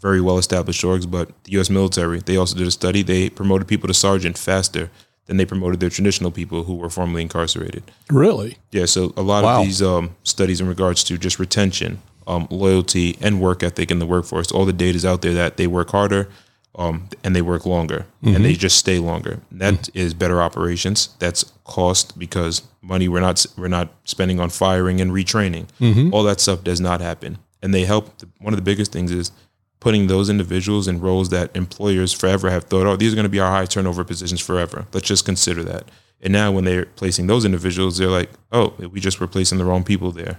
very 0.00 0.20
well 0.20 0.38
established 0.38 0.82
orgs, 0.82 1.08
but 1.08 1.28
the 1.44 1.52
U.S. 1.52 1.70
military 1.70 2.18
they 2.20 2.36
also 2.36 2.56
did 2.56 2.66
a 2.66 2.70
study. 2.70 3.02
They 3.02 3.30
promoted 3.30 3.68
people 3.68 3.86
to 3.86 3.94
sergeant 3.94 4.36
faster 4.38 4.90
than 5.26 5.36
they 5.36 5.44
promoted 5.46 5.78
their 5.78 5.90
traditional 5.90 6.32
people 6.32 6.64
who 6.64 6.74
were 6.74 6.90
formerly 6.90 7.22
incarcerated. 7.22 7.84
Really? 8.10 8.58
Yeah. 8.72 8.86
So 8.86 9.12
a 9.16 9.22
lot 9.22 9.44
Wow. 9.44 9.60
of 9.60 9.66
these 9.66 9.80
um, 9.82 10.16
studies 10.24 10.60
in 10.60 10.66
regards 10.66 11.04
to 11.04 11.16
just 11.16 11.38
retention, 11.38 12.02
um, 12.26 12.48
loyalty, 12.50 13.16
and 13.20 13.40
work 13.40 13.62
ethic 13.62 13.92
in 13.92 14.00
the 14.00 14.06
workforce, 14.06 14.50
all 14.50 14.64
the 14.64 14.72
data 14.72 14.96
is 14.96 15.04
out 15.04 15.22
there 15.22 15.34
that 15.34 15.56
they 15.58 15.68
work 15.68 15.90
harder. 15.90 16.28
Um, 16.76 17.08
and 17.24 17.34
they 17.34 17.42
work 17.42 17.66
longer 17.66 18.06
and 18.22 18.44
they 18.44 18.54
just 18.54 18.78
stay 18.78 19.00
longer. 19.00 19.40
That 19.50 19.88
is 19.92 20.14
better 20.14 20.40
operations. 20.40 21.16
That's 21.18 21.42
cost 21.64 22.16
because 22.16 22.62
money 22.80 23.08
we're 23.08 23.20
not 23.20 23.44
we're 23.58 23.68
not 23.68 23.92
spending 24.04 24.38
on 24.38 24.50
firing 24.50 25.00
and 25.00 25.10
retraining. 25.10 25.66
All 26.12 26.22
that 26.22 26.40
stuff 26.40 26.62
does 26.62 26.80
not 26.80 27.00
happen, 27.00 27.38
and 27.60 27.74
they 27.74 27.84
help. 27.84 28.22
One 28.38 28.52
of 28.52 28.56
the 28.56 28.62
biggest 28.62 28.92
things 28.92 29.10
is 29.10 29.32
putting 29.80 30.06
those 30.06 30.28
individuals 30.28 30.86
in 30.86 31.00
roles 31.00 31.30
that 31.30 31.54
employers 31.56 32.12
forever 32.12 32.50
have 32.50 32.64
thought, 32.64 32.86
oh, 32.86 32.96
these 32.96 33.12
are 33.12 33.16
going 33.16 33.24
to 33.24 33.30
be 33.30 33.40
our 33.40 33.50
high 33.50 33.64
turnover 33.64 34.04
positions 34.04 34.40
forever. 34.40 34.86
Let's 34.92 35.08
just 35.08 35.24
consider 35.24 35.64
that. 35.64 35.88
And 36.20 36.32
now 36.32 36.52
when 36.52 36.64
they're 36.64 36.84
placing 36.84 37.26
those 37.26 37.46
individuals, 37.46 37.96
they're 37.96 38.08
like, 38.08 38.30
oh, 38.52 38.74
we 38.78 39.00
just 39.00 39.20
were 39.20 39.26
placing 39.26 39.56
the 39.56 39.64
wrong 39.64 39.82
people 39.82 40.12
there. 40.12 40.38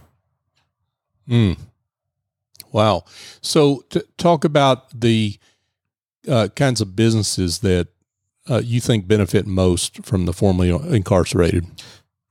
Mm. 1.27 1.57
Wow. 2.71 3.05
So, 3.41 3.83
to 3.89 4.05
talk 4.17 4.45
about 4.45 5.00
the 5.00 5.38
uh, 6.28 6.48
kinds 6.56 6.82
of 6.82 6.96
businesses 6.96 7.60
that 7.60 7.88
uh, 8.50 8.62
you 8.63 8.80
think 8.82 9.08
benefit 9.08 9.46
most 9.48 10.04
from 10.06 10.25
the 10.25 10.34
formerly 10.34 10.70
incarcerated. 10.70 11.66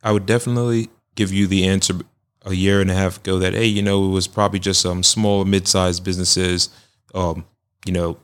I 0.02 0.12
would 0.12 0.26
definitely 0.26 0.88
give 1.14 1.32
you 1.32 1.46
the 1.46 1.66
answer 1.66 1.94
a 2.44 2.54
year 2.54 2.80
and 2.80 2.90
a 2.90 2.94
half 2.94 3.18
ago 3.18 3.38
that 3.38 3.52
hey, 3.54 3.66
you 3.66 3.82
know, 3.82 4.04
it 4.06 4.08
was 4.08 4.26
probably 4.26 4.58
just 4.58 4.80
some 4.80 5.02
small, 5.02 5.44
mid-sized 5.44 6.02
businesses. 6.04 6.70
Um, 7.14 7.44
you 7.86 7.92
know, 7.92 8.16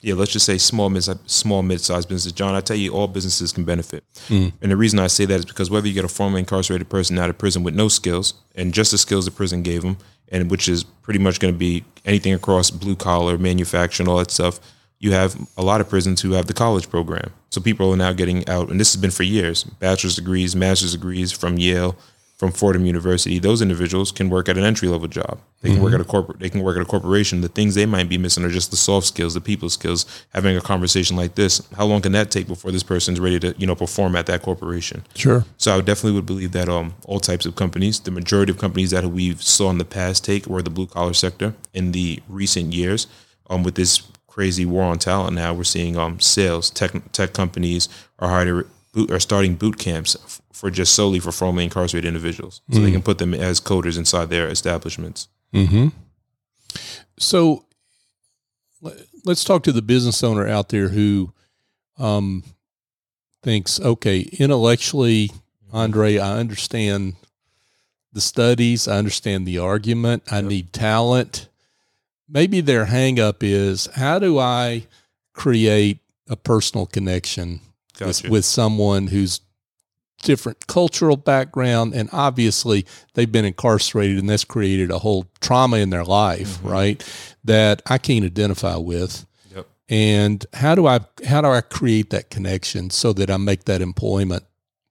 yeah, 0.00 0.14
let's 0.14 0.32
just 0.32 0.44
say 0.44 0.58
small, 0.58 0.90
mid, 0.90 1.02
small, 1.30 1.62
mid-sized 1.62 2.08
businesses. 2.08 2.32
John, 2.32 2.54
I 2.54 2.60
tell 2.60 2.76
you, 2.76 2.92
all 2.92 3.06
businesses 3.06 3.52
can 3.52 3.64
benefit, 3.64 4.04
Mm. 4.28 4.52
and 4.60 4.70
the 4.70 4.76
reason 4.76 4.98
I 4.98 5.06
say 5.06 5.24
that 5.24 5.38
is 5.38 5.44
because 5.44 5.70
whether 5.70 5.86
you 5.88 5.94
get 5.94 6.04
a 6.04 6.08
formerly 6.08 6.40
incarcerated 6.40 6.88
person 6.90 7.18
out 7.18 7.30
of 7.30 7.38
prison 7.38 7.62
with 7.62 7.74
no 7.74 7.88
skills 7.88 8.34
and 8.54 8.74
just 8.74 8.90
the 8.90 8.98
skills 8.98 9.24
the 9.24 9.30
prison 9.30 9.62
gave 9.62 9.80
them, 9.82 9.96
and 10.30 10.50
which 10.50 10.68
is 10.68 10.84
pretty 10.84 11.18
much 11.20 11.40
going 11.40 11.52
to 11.52 11.58
be 11.58 11.84
anything 12.04 12.34
across 12.34 12.70
blue 12.70 12.96
collar, 12.96 13.38
manufacturing, 13.38 14.08
all 14.08 14.18
that 14.18 14.30
stuff. 14.30 14.60
You 14.98 15.12
have 15.12 15.36
a 15.56 15.62
lot 15.62 15.80
of 15.80 15.88
prisons 15.88 16.20
who 16.22 16.32
have 16.32 16.46
the 16.46 16.54
college 16.54 16.88
program. 16.88 17.32
So 17.50 17.60
people 17.60 17.92
are 17.92 17.96
now 17.96 18.12
getting 18.12 18.48
out, 18.48 18.70
and 18.70 18.80
this 18.80 18.92
has 18.94 19.00
been 19.00 19.10
for 19.10 19.22
years 19.22 19.64
bachelor's 19.64 20.16
degrees, 20.16 20.56
master's 20.56 20.92
degrees 20.92 21.30
from 21.32 21.58
Yale, 21.58 21.96
from 22.36 22.50
Fordham 22.50 22.84
University. 22.84 23.38
Those 23.38 23.62
individuals 23.62 24.10
can 24.10 24.28
work 24.28 24.48
at 24.48 24.58
an 24.58 24.64
entry 24.64 24.88
level 24.88 25.08
job. 25.08 25.40
They 25.60 25.70
can 25.70 25.80
work 25.80 25.94
at 25.94 26.00
a 26.00 26.04
corporate. 26.04 26.40
They 26.40 26.50
can 26.50 26.62
work 26.62 26.76
at 26.76 26.82
a 26.82 26.84
corporation. 26.84 27.40
The 27.40 27.48
things 27.48 27.74
they 27.74 27.86
might 27.86 28.08
be 28.08 28.18
missing 28.18 28.44
are 28.44 28.50
just 28.50 28.70
the 28.70 28.76
soft 28.76 29.06
skills, 29.06 29.34
the 29.34 29.40
people 29.40 29.70
skills. 29.70 30.04
Having 30.34 30.56
a 30.56 30.60
conversation 30.60 31.16
like 31.16 31.36
this, 31.36 31.66
how 31.76 31.86
long 31.86 32.02
can 32.02 32.12
that 32.12 32.30
take 32.30 32.46
before 32.46 32.70
this 32.70 32.82
person's 32.82 33.20
ready 33.20 33.40
to, 33.40 33.54
you 33.56 33.66
know, 33.66 33.74
perform 33.74 34.14
at 34.16 34.26
that 34.26 34.42
corporation? 34.42 35.04
Sure. 35.14 35.44
So 35.56 35.74
I 35.74 35.80
definitely 35.80 36.12
would 36.12 36.26
believe 36.26 36.52
that 36.52 36.68
um, 36.68 36.94
all 37.06 37.20
types 37.20 37.46
of 37.46 37.54
companies, 37.56 38.00
the 38.00 38.10
majority 38.10 38.50
of 38.50 38.58
companies 38.58 38.90
that 38.90 39.04
we've 39.04 39.42
saw 39.42 39.70
in 39.70 39.78
the 39.78 39.84
past 39.84 40.24
take 40.24 40.46
were 40.46 40.60
the 40.60 40.70
blue 40.70 40.86
collar 40.86 41.14
sector. 41.14 41.54
In 41.72 41.92
the 41.92 42.20
recent 42.28 42.74
years, 42.74 43.06
um, 43.48 43.62
with 43.62 43.76
this 43.76 44.02
crazy 44.26 44.66
war 44.66 44.82
on 44.82 44.98
talent, 44.98 45.36
now 45.36 45.54
we're 45.54 45.64
seeing 45.64 45.96
um, 45.96 46.18
sales 46.18 46.68
tech 46.68 46.90
tech 47.12 47.32
companies 47.32 47.88
are 48.18 48.28
hiring 48.28 48.64
boot 48.94 49.10
are 49.10 49.20
starting 49.20 49.56
boot 49.56 49.78
camps 49.78 50.40
for 50.52 50.70
just 50.70 50.94
solely 50.94 51.18
for 51.18 51.32
formerly 51.32 51.64
incarcerated 51.64 52.08
individuals, 52.08 52.62
so 52.70 52.80
they 52.80 52.92
can 52.92 53.02
put 53.02 53.18
them 53.18 53.34
as 53.34 53.60
coders 53.60 53.98
inside 53.98 54.30
their 54.30 54.48
establishments. 54.48 55.28
Mm-hmm. 55.52 55.88
So 57.18 57.64
let's 59.24 59.44
talk 59.44 59.62
to 59.64 59.72
the 59.72 59.82
business 59.82 60.22
owner 60.22 60.46
out 60.46 60.68
there 60.68 60.88
who 60.88 61.32
um, 61.98 62.44
thinks, 63.42 63.80
okay, 63.80 64.20
intellectually, 64.38 65.30
Andre, 65.72 66.18
I 66.18 66.38
understand 66.38 67.16
the 68.12 68.20
studies, 68.20 68.86
I 68.86 68.96
understand 68.98 69.46
the 69.46 69.58
argument, 69.58 70.22
I 70.30 70.40
need 70.40 70.72
talent. 70.72 71.48
Maybe 72.28 72.60
their 72.60 72.86
hang 72.86 73.18
up 73.18 73.42
is 73.42 73.86
how 73.94 74.18
do 74.18 74.38
I 74.38 74.86
create 75.32 75.98
a 76.28 76.36
personal 76.36 76.86
connection 76.86 77.60
Gotcha. 77.98 78.28
with 78.30 78.44
someone 78.44 79.06
who's 79.08 79.40
different 80.22 80.66
cultural 80.66 81.16
background 81.16 81.92
and 81.94 82.08
obviously 82.12 82.86
they've 83.14 83.30
been 83.30 83.44
incarcerated 83.44 84.18
and 84.18 84.28
that's 84.30 84.44
created 84.44 84.90
a 84.90 84.98
whole 84.98 85.26
trauma 85.40 85.76
in 85.76 85.90
their 85.90 86.04
life 86.04 86.58
Mhm. 86.62 86.70
right 86.70 87.04
that 87.44 87.82
i 87.86 87.98
can't 87.98 88.24
identify 88.24 88.76
with 88.76 89.26
Yep. 89.54 89.66
and 89.90 90.46
how 90.54 90.74
do 90.74 90.86
i 90.86 91.00
how 91.26 91.42
do 91.42 91.48
i 91.48 91.60
create 91.60 92.08
that 92.10 92.30
connection 92.30 92.88
so 92.90 93.12
that 93.12 93.30
i 93.30 93.36
make 93.36 93.64
that 93.64 93.82
employment 93.82 94.44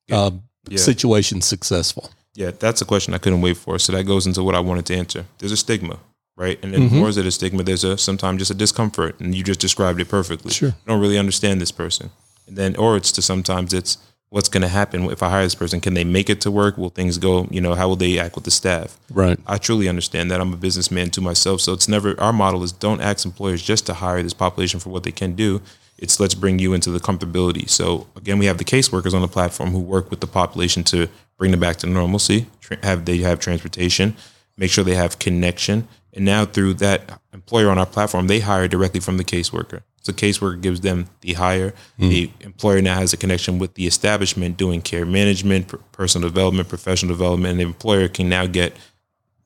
Yeah. 0.07 0.19
uh, 0.19 0.31
Yeah. 0.69 0.77
situation 0.77 1.41
successful 1.41 2.09
Yeah, 2.35 2.49
that's 2.57 2.81
a 2.81 2.85
question 2.85 3.13
I 3.13 3.19
couldn't 3.19 3.41
wait 3.41 3.57
for. 3.57 3.77
So 3.77 3.91
that 3.91 4.05
goes 4.05 4.25
into 4.25 4.41
what 4.43 4.55
I 4.55 4.59
wanted 4.59 4.87
to 4.87 4.95
answer. 4.95 5.27
There's 5.37 5.51
a 5.51 5.55
stigma, 5.57 5.99
right? 6.35 6.57
And 6.63 6.73
then 6.73 6.89
Mhm. 6.89 6.93
more 6.93 7.11
than 7.11 7.27
a 7.27 7.31
stigma, 7.31 7.61
there's 7.61 7.83
a 7.83 7.95
sometimes 7.95 8.39
just 8.39 8.49
a 8.49 8.55
discomfort, 8.55 9.19
and 9.19 9.35
you 9.35 9.43
just 9.43 9.59
described 9.59 10.01
it 10.01 10.09
perfectly. 10.09 10.51
Sure. 10.51 10.69
I 10.69 10.89
don't 10.91 10.99
really 10.99 11.19
understand 11.19 11.61
this 11.61 11.71
person, 11.71 12.09
and 12.47 12.57
then 12.57 12.75
or 12.75 12.97
it's 12.97 13.11
to 13.13 13.21
sometimes 13.21 13.73
it's 13.73 13.97
what's 14.33 14.49
going 14.49 14.63
to 14.63 14.67
happen 14.67 15.03
if 15.11 15.21
I 15.21 15.29
hire 15.29 15.43
this 15.43 15.53
person? 15.53 15.79
Can 15.79 15.93
they 15.93 16.03
make 16.03 16.27
it 16.27 16.41
to 16.41 16.49
work? 16.49 16.75
Will 16.75 16.89
things 16.89 17.19
go? 17.19 17.47
You 17.51 17.61
know, 17.61 17.75
how 17.75 17.87
will 17.87 17.95
they 17.95 18.17
act 18.17 18.33
with 18.33 18.45
the 18.45 18.51
staff? 18.51 18.97
right 19.11 19.39
I 19.45 19.59
truly 19.59 19.87
understand 19.87 20.31
that. 20.31 20.41
I'm 20.41 20.51
a 20.53 20.57
businessman 20.57 21.11
to 21.11 21.21
myself. 21.21 21.61
So 21.61 21.71
it's 21.71 21.87
never, 21.87 22.19
our 22.19 22.33
model 22.33 22.63
is 22.63 22.71
don't 22.71 22.99
ask 22.99 23.25
employers 23.25 23.61
just 23.61 23.85
to 23.85 23.93
hire 23.93 24.23
this 24.23 24.33
population 24.33 24.79
for 24.79 24.89
what 24.89 25.03
they 25.03 25.11
can 25.11 25.35
do. 25.35 25.61
It's 25.99 26.19
let's 26.19 26.33
bring 26.33 26.57
you 26.57 26.73
into 26.73 26.89
the 26.89 26.99
comfortability. 26.99 27.69
So 27.69 28.07
again, 28.15 28.39
we 28.39 28.47
have 28.47 28.57
the 28.57 28.65
caseworkers 28.65 29.13
on 29.13 29.21
the 29.21 29.27
platform 29.27 29.69
who 29.69 29.79
work 29.79 30.09
with 30.09 30.19
the 30.19 30.27
population 30.27 30.83
to 30.85 31.09
bring 31.37 31.51
them 31.51 31.59
back 31.59 31.77
to 31.77 31.87
normalcy. 31.87 32.47
Have 32.81 33.05
they 33.05 33.17
have 33.19 33.39
transportation, 33.39 34.15
make 34.57 34.71
sure 34.71 34.83
they 34.83 34.95
have 34.95 35.19
connection, 35.19 35.87
and 36.13 36.25
now 36.25 36.45
through 36.45 36.75
that 36.75 37.19
employer 37.33 37.69
on 37.69 37.77
our 37.77 37.85
platform, 37.85 38.27
they 38.27 38.39
hire 38.39 38.67
directly 38.67 38.99
from 38.99 39.17
the 39.17 39.23
caseworker. 39.23 39.81
So 40.01 40.11
caseworker 40.11 40.61
gives 40.61 40.81
them 40.81 41.07
the 41.21 41.33
hire. 41.33 41.73
The 41.97 42.31
employer 42.41 42.81
now 42.81 42.95
has 42.95 43.13
a 43.13 43.17
connection 43.17 43.57
with 43.57 43.75
the 43.75 43.87
establishment 43.87 44.57
doing 44.57 44.81
care 44.81 45.05
management, 45.05 45.73
personal 45.93 46.27
development, 46.27 46.67
professional 46.67 47.15
development, 47.15 47.51
and 47.51 47.59
the 47.59 47.63
employer 47.63 48.07
can 48.09 48.27
now 48.29 48.45
get 48.45 48.75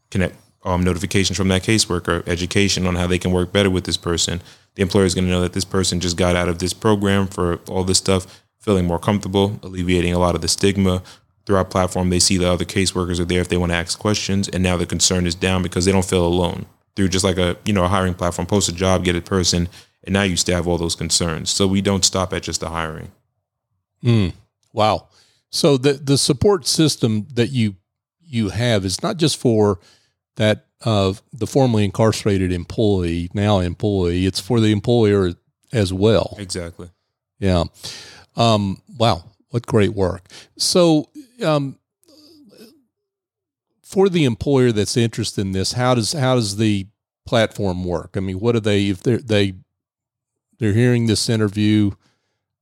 connect 0.10 0.36
um, 0.63 0.84
notifications 0.84 1.38
from 1.38 1.47
that 1.49 1.63
caseworker, 1.63 2.27
education 2.27 2.88
on 2.88 2.95
how 2.95 3.08
they 3.08 3.19
can 3.19 3.32
work 3.32 3.53
better 3.53 3.69
with 3.69 3.86
this 3.86 3.97
person. 3.97 4.41
The 4.75 4.82
employer 4.82 5.06
is 5.06 5.15
going 5.15 5.25
to 5.25 5.32
know 5.32 5.41
that 5.41 5.53
this 5.53 5.65
person 5.65 5.99
just 5.99 6.17
got 6.17 6.36
out 6.36 6.49
of 6.49 6.60
this 6.60 6.73
program 6.73 7.27
for 7.27 7.60
all 7.69 7.84
this 7.84 7.99
stuff, 7.99 8.43
feeling 8.60 8.86
more 8.86 8.99
comfortable, 8.99 9.60
alleviating 9.63 10.13
a 10.13 10.19
lot 10.19 10.36
of 10.36 10.41
the 10.41 10.47
stigma. 10.47 11.03
Through 11.48 11.56
our 11.56 11.66
platform, 11.66 12.10
they 12.10 12.20
see 12.20 12.38
the 12.38 12.52
other 12.52 12.66
caseworkers 12.66 13.22
are 13.22 13.26
there 13.26 13.40
if 13.40 13.48
they 13.48 13.56
want 13.56 13.72
to 13.72 13.78
ask 13.78 13.98
questions, 13.98 14.50
and 14.50 14.62
now 14.62 14.76
the 14.76 14.86
concern 14.86 15.26
is 15.26 15.34
down 15.34 15.64
because 15.64 15.86
they 15.86 15.94
don't 15.94 16.04
feel 16.04 16.28
alone. 16.28 16.66
Through 16.98 17.08
just 17.08 17.24
like 17.24 17.38
a 17.38 17.56
you 17.64 17.72
know 17.72 17.86
a 17.86 17.88
hiring 17.88 18.16
platform, 18.16 18.48
post 18.48 18.68
a 18.68 18.74
job, 18.74 19.06
get 19.06 19.16
a 19.16 19.22
person, 19.22 19.70
and 20.04 20.12
now 20.12 20.24
you 20.24 20.36
still 20.36 20.58
have 20.58 20.68
all 20.68 20.78
those 20.78 20.94
concerns. 20.96 21.50
So 21.50 21.66
we 21.66 21.80
don't 21.80 22.04
stop 22.04 22.34
at 22.34 22.44
just 22.44 22.60
the 22.60 22.68
hiring. 22.68 23.14
Mm, 24.04 24.34
wow. 24.74 25.08
So 25.50 25.78
the 25.78 25.94
the 25.94 26.18
support 26.18 26.68
system 26.68 27.28
that 27.36 27.48
you 27.52 27.76
you 28.20 28.50
have 28.50 28.84
is 28.84 29.02
not 29.02 29.16
just 29.16 29.38
for 29.38 29.80
that 30.36 30.66
of 30.82 31.22
the 31.32 31.48
formerly 31.48 31.86
incarcerated 31.86 32.52
employee, 32.52 33.30
now 33.34 33.60
employee. 33.60 34.26
It's 34.26 34.42
for 34.42 34.60
the 34.60 34.74
employer 34.74 35.32
as 35.72 35.94
well. 35.94 36.36
Exactly. 36.40 36.90
Yeah. 37.40 37.64
Um, 38.36 38.82
wow. 38.98 39.24
What 39.50 39.66
great 39.66 39.94
work. 39.94 40.28
So, 40.58 41.10
um, 41.43 41.78
for 43.82 44.10
the 44.10 44.26
employer 44.26 44.71
that's 44.71 44.97
interested 44.97 45.41
in 45.41 45.54
this, 45.54 45.73
how 45.73 45.95
does 45.95 46.13
how 46.13 46.36
does 46.36 46.58
the 46.58 46.88
platform 47.26 47.84
work? 47.84 48.15
I 48.15 48.19
mean, 48.19 48.39
what 48.39 48.54
do 48.54 48.60
they 48.60 48.89
if 48.89 49.02
they're 49.02 49.19
they 49.19 49.54
they're 50.60 50.73
hearing 50.73 51.06
this 51.08 51.30
interview, 51.30 51.91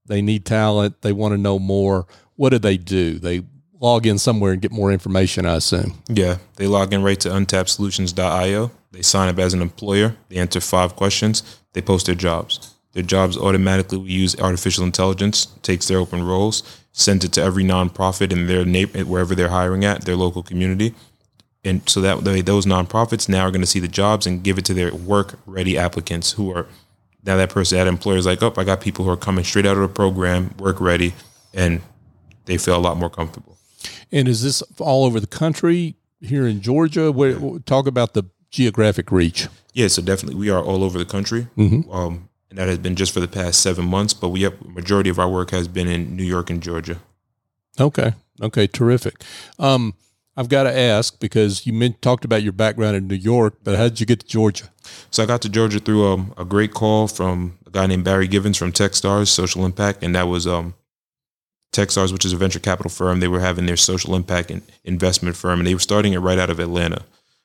they 0.06 0.22
need 0.22 0.46
talent, 0.46 1.02
they 1.02 1.12
want 1.14 1.34
to 1.34 1.38
know 1.38 1.60
more. 1.60 2.06
What 2.36 2.50
do 2.50 2.60
they 2.60 2.78
do? 2.78 3.18
They 3.18 3.44
log 3.80 4.06
in 4.06 4.18
somewhere 4.18 4.52
and 4.52 4.62
get 4.62 4.72
more 4.72 4.92
information. 4.92 5.46
I 5.46 5.56
assume. 5.56 5.94
Yeah, 6.08 6.38
they 6.58 6.68
log 6.68 6.94
in 6.94 7.04
right 7.04 7.20
to 7.22 7.30
untappsolutions.io. 7.30 8.72
They 8.92 9.02
sign 9.02 9.30
up 9.30 9.40
as 9.40 9.54
an 9.54 9.62
employer. 9.62 10.16
They 10.30 10.38
answer 10.38 10.62
five 10.62 10.96
questions. 10.96 11.60
They 11.74 11.82
post 11.82 12.06
their 12.06 12.16
jobs. 12.16 12.74
Their 12.94 13.04
jobs 13.04 13.38
automatically 13.38 13.98
we 13.98 14.12
use 14.12 14.40
artificial 14.40 14.86
intelligence, 14.86 15.48
takes 15.64 15.88
their 15.88 15.98
open 15.98 16.24
roles, 16.24 16.64
sends 16.98 17.26
it 17.26 17.34
to 17.34 17.42
every 17.42 17.64
nonprofit 17.64 18.32
in 18.32 18.48
their 18.48 18.64
neighbor, 18.64 19.00
wherever 19.04 19.36
they're 19.36 19.50
hiring 19.50 19.84
at, 19.84 20.06
their 20.06 20.16
local 20.16 20.42
community. 20.42 20.94
and 21.66 21.82
so 21.90 22.00
that 22.00 22.22
way 22.24 22.42
those 22.42 22.66
nonprofits 22.66 23.28
now 23.28 23.42
are 23.46 23.52
going 23.52 23.62
to 23.62 23.68
see 23.68 23.80
the 23.82 23.88
jobs 24.02 24.26
and 24.28 24.44
give 24.44 24.58
it 24.58 24.66
to 24.66 24.74
their 24.74 24.94
work 24.94 25.38
ready 25.46 25.78
applicants 25.78 26.32
who 26.34 26.52
are 26.56 26.68
now 27.26 27.36
that 27.36 27.50
person 27.50 27.78
that 27.78 27.88
employer 27.88 28.18
is 28.18 28.26
like, 28.28 28.42
oh, 28.44 28.54
I 28.56 28.64
got 28.64 28.80
people 28.82 29.04
who 29.04 29.12
are 29.12 29.18
coming 29.18 29.44
straight 29.44 29.66
out 29.66 29.76
of 29.78 29.82
the 29.82 29.88
program, 30.02 30.54
work 30.60 30.80
ready, 30.80 31.14
and 31.56 31.82
they 32.46 32.58
feel 32.58 32.78
a 32.78 32.84
lot 32.88 32.98
more 32.98 33.10
comfortable. 33.10 33.58
And 34.12 34.28
is 34.28 34.44
this 34.44 34.62
all 34.80 35.04
over 35.06 35.20
the 35.20 35.28
country? 35.28 35.96
Here 36.22 36.46
in 36.48 36.62
Georgia, 36.62 37.12
where, 37.12 37.38
talk 37.66 37.88
about 37.88 38.14
the 38.14 38.24
geographic 38.52 39.12
reach. 39.12 39.48
Yeah, 39.74 39.90
so 39.90 40.02
definitely 40.02 40.40
we 40.40 40.50
are 40.50 40.64
all 40.64 40.84
over 40.84 40.98
the 40.98 41.06
country, 41.06 41.48
Mm-hmm. 41.58 41.92
um, 41.92 42.30
and 42.56 42.62
that 42.62 42.70
has 42.70 42.78
been 42.78 42.96
just 42.96 43.14
for 43.14 43.20
the 43.20 43.28
past 43.28 43.62
seven 43.62 43.86
months. 43.86 44.14
But 44.14 44.30
we 44.30 44.44
have 44.44 44.66
majority 44.66 45.10
of 45.10 45.20
our 45.20 45.30
work 45.30 45.52
has 45.52 45.68
been 45.68 45.90
in 45.90 46.16
New 46.16 46.24
York 46.24 46.50
and 46.50 46.64
Georgia. 46.64 47.00
Okay. 47.80 48.14
Okay. 48.42 48.66
Terrific. 48.66 49.22
Um, 49.60 49.94
I've 50.38 50.48
got 50.48 50.64
to 50.64 50.78
ask 50.78 51.20
because 51.20 51.68
you 51.68 51.74
meant, 51.74 52.02
talked 52.02 52.24
about 52.24 52.44
your 52.44 52.54
background 52.54 52.96
in 52.96 53.08
New 53.08 53.16
York, 53.16 53.56
but 53.64 53.76
how 53.76 53.84
did 53.84 54.00
you 54.00 54.06
get 54.06 54.22
to 54.22 54.28
Georgia? 54.28 54.70
So 55.12 55.24
I 55.24 55.26
got 55.26 55.42
to 55.42 55.50
Georgia 55.50 55.80
through 55.80 56.08
um, 56.08 56.34
a 56.38 56.46
great 56.46 56.74
call 56.74 57.08
from 57.08 57.58
a 57.66 57.70
guy 57.72 57.88
named 57.88 58.04
Barry 58.04 58.28
Givens 58.28 58.58
from 58.58 58.72
TechStars 58.72 59.28
Social 59.28 59.66
Impact, 59.66 60.04
and 60.04 60.16
that 60.16 60.28
was 60.28 60.46
um, 60.46 60.76
TechStars, 61.74 62.12
which 62.12 62.26
is 62.26 62.34
a 62.34 62.38
venture 62.38 62.60
capital 62.60 62.90
firm. 62.90 63.22
They 63.22 63.30
were 63.30 63.40
having 63.40 63.66
their 63.66 63.78
social 63.78 64.14
impact 64.14 64.52
in, 64.52 64.62
investment 64.84 65.38
firm, 65.38 65.60
and 65.60 65.68
they 65.68 65.74
were 65.74 65.80
starting 65.80 66.12
it 66.12 66.20
right 66.20 66.38
out 66.38 66.50
of 66.50 66.60
Atlanta. 66.60 67.04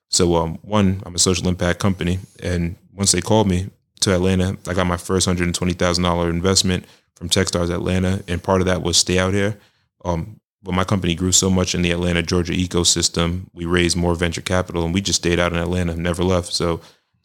So 0.08 0.34
um, 0.34 0.58
one, 0.62 1.00
I'm 1.06 1.14
a 1.14 1.20
social 1.20 1.46
impact 1.46 1.78
company, 1.78 2.18
and 2.42 2.74
once 2.92 3.12
they 3.12 3.20
called 3.20 3.46
me 3.46 3.70
to 4.00 4.14
Atlanta, 4.14 4.56
I 4.66 4.74
got 4.74 4.86
my 4.86 4.96
first 4.96 5.26
hundred 5.26 5.44
and 5.44 5.54
twenty 5.54 5.72
thousand 5.72 6.04
dollar 6.04 6.30
investment 6.30 6.84
from 7.14 7.28
TechStars 7.28 7.70
Atlanta, 7.70 8.22
and 8.28 8.42
part 8.42 8.60
of 8.60 8.66
that 8.66 8.82
was 8.82 8.96
stay 8.96 9.18
out 9.18 9.34
here. 9.34 9.58
Um, 10.04 10.40
but 10.62 10.72
my 10.72 10.84
company 10.84 11.14
grew 11.14 11.32
so 11.32 11.48
much 11.50 11.74
in 11.74 11.82
the 11.82 11.90
Atlanta, 11.90 12.22
Georgia 12.22 12.52
ecosystem, 12.52 13.46
we 13.52 13.64
raised 13.64 13.96
more 13.96 14.14
venture 14.14 14.42
capital, 14.42 14.84
and 14.84 14.92
we 14.92 15.00
just 15.00 15.20
stayed 15.20 15.38
out 15.38 15.52
in 15.52 15.58
Atlanta, 15.58 15.96
never 15.96 16.22
left. 16.22 16.52
So 16.52 16.80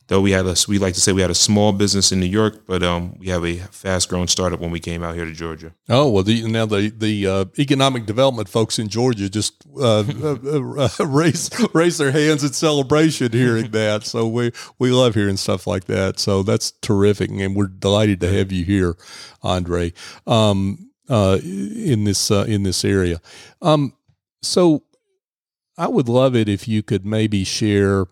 though 0.07 0.21
we 0.21 0.31
had 0.31 0.45
a, 0.45 0.55
we 0.67 0.77
like 0.77 0.93
to 0.93 1.01
say 1.01 1.11
we 1.11 1.21
had 1.21 1.31
a 1.31 1.35
small 1.35 1.71
business 1.71 2.11
in 2.11 2.19
New 2.19 2.25
York, 2.25 2.65
but 2.67 2.83
um, 2.83 3.17
we 3.17 3.27
have 3.27 3.43
a 3.43 3.57
fast 3.57 4.09
growing 4.09 4.27
startup 4.27 4.59
when 4.59 4.71
we 4.71 4.79
came 4.79 5.03
out 5.03 5.15
here 5.15 5.25
to 5.25 5.33
Georgia. 5.33 5.73
Oh 5.89 6.09
well, 6.09 6.23
the, 6.23 6.47
now 6.47 6.65
the 6.65 6.89
the 6.89 7.27
uh, 7.27 7.45
economic 7.57 8.05
development 8.05 8.49
folks 8.49 8.79
in 8.79 8.87
Georgia 8.87 9.29
just 9.29 9.65
uh, 9.79 10.03
uh, 10.23 10.37
uh, 10.77 10.89
raise 11.05 11.49
raise 11.73 11.97
their 11.97 12.11
hands 12.11 12.43
in 12.43 12.53
celebration 12.53 13.31
hearing 13.31 13.71
that. 13.71 14.03
So 14.03 14.27
we 14.27 14.51
we 14.79 14.91
love 14.91 15.15
hearing 15.15 15.37
stuff 15.37 15.67
like 15.67 15.85
that. 15.85 16.19
So 16.19 16.43
that's 16.43 16.71
terrific, 16.71 17.29
and 17.31 17.55
we're 17.55 17.67
delighted 17.67 18.19
to 18.21 18.31
have 18.31 18.51
you 18.51 18.63
here, 18.65 18.95
Andre, 19.41 19.93
um, 20.27 20.91
uh, 21.09 21.39
in 21.43 22.03
this 22.03 22.29
in 22.29 22.63
this 22.63 22.85
area. 22.85 23.19
Um, 23.61 23.93
so 24.41 24.83
I 25.77 25.87
would 25.87 26.07
love 26.07 26.35
it 26.35 26.47
if 26.47 26.67
you 26.67 26.83
could 26.83 27.05
maybe 27.05 27.43
share 27.43 28.05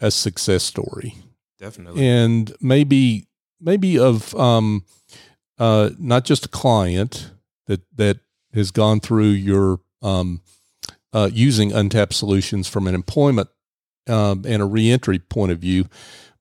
a 0.00 0.10
success 0.10 0.62
story 0.64 1.14
Definitely. 1.58 2.06
and 2.06 2.54
maybe 2.60 3.26
maybe 3.60 3.98
of 3.98 4.34
um, 4.34 4.84
uh, 5.58 5.90
not 5.98 6.24
just 6.24 6.46
a 6.46 6.48
client 6.48 7.30
that 7.66 7.80
that 7.96 8.18
has 8.54 8.70
gone 8.70 9.00
through 9.00 9.28
your 9.30 9.80
um, 10.02 10.40
uh, 11.12 11.30
using 11.32 11.72
untapped 11.72 12.12
solutions 12.14 12.68
from 12.68 12.86
an 12.86 12.94
employment 12.94 13.48
um, 14.08 14.44
and 14.46 14.62
a 14.62 14.66
reentry 14.66 15.18
point 15.18 15.50
of 15.52 15.58
view, 15.58 15.86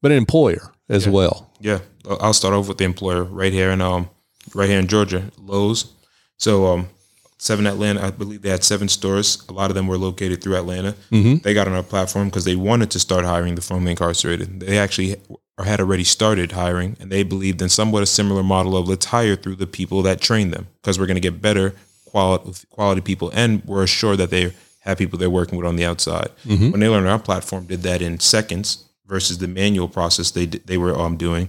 but 0.02 0.12
an 0.12 0.18
employer 0.18 0.72
as 0.90 1.06
Yeah. 1.06 1.12
well. 1.14 1.52
Yeah, 1.60 1.80
I'll 2.08 2.34
start 2.34 2.54
off 2.54 2.68
with 2.68 2.78
the 2.78 2.84
employer 2.86 3.24
right 3.24 3.54
here 3.54 3.72
in 3.72 3.82
um 3.82 4.10
right 4.54 4.70
here 4.70 4.80
in 4.80 4.88
Georgia, 4.88 5.32
Lowe's. 5.38 5.94
So 6.38 6.68
um 6.68 6.90
seven 7.38 7.68
Atlanta, 7.68 8.06
I 8.06 8.12
believe 8.12 8.42
they 8.42 8.50
had 8.50 8.64
seven 8.64 8.88
stores. 8.88 9.44
A 9.50 9.54
lot 9.54 9.70
of 9.70 9.76
them 9.76 9.88
were 9.88 9.98
located 9.98 10.42
through 10.42 10.56
Atlanta. 10.56 10.96
Mhm. 11.12 11.44
They 11.44 11.54
got 11.54 11.68
on 11.68 11.74
our 11.74 11.84
platform 11.84 12.30
because 12.30 12.46
they 12.46 12.56
wanted 12.56 12.90
to 12.92 13.00
start 13.00 13.26
hiring 13.26 13.56
the 13.56 13.62
formerly 13.62 13.92
incarcerated. 13.92 14.60
They 14.62 14.78
actually 14.78 15.18
or 15.58 15.64
had 15.64 15.80
already 15.80 16.04
started 16.04 16.52
hiring, 16.52 16.98
and 17.00 17.10
they 17.10 17.24
believed 17.24 17.62
in 17.62 17.70
somewhat 17.70 18.04
a 18.04 18.06
similar 18.06 18.44
model 18.44 18.76
of 18.76 18.90
let's 18.90 19.06
hire 19.06 19.38
through 19.38 19.56
the 19.56 19.68
people 19.68 20.02
that 20.04 20.20
train 20.20 20.52
them 20.52 20.68
because 20.82 21.00
we're 21.00 21.06
going 21.06 21.16
to 21.16 21.22
get 21.22 21.42
better 21.42 21.74
quality 22.06 22.52
quality 22.70 23.02
people, 23.02 23.32
and 23.34 23.64
we're 23.66 23.84
assured 23.84 24.18
that 24.18 24.30
they 24.32 24.54
have 24.80 24.98
people 24.98 25.18
they're 25.18 25.30
working 25.30 25.58
with 25.58 25.66
on 25.68 25.76
the 25.78 25.86
outside. 25.86 26.30
When 26.46 26.80
they 26.80 26.90
learned 26.90 27.08
our 27.08 27.20
platform 27.20 27.66
did 27.66 27.84
that 27.84 28.02
in 28.02 28.20
seconds 28.20 28.84
versus 29.08 29.38
the 29.38 29.48
manual 29.48 29.88
process 29.88 30.32
they 30.32 30.46
they 30.46 30.78
were 30.78 30.98
um 30.98 31.16
doing, 31.18 31.48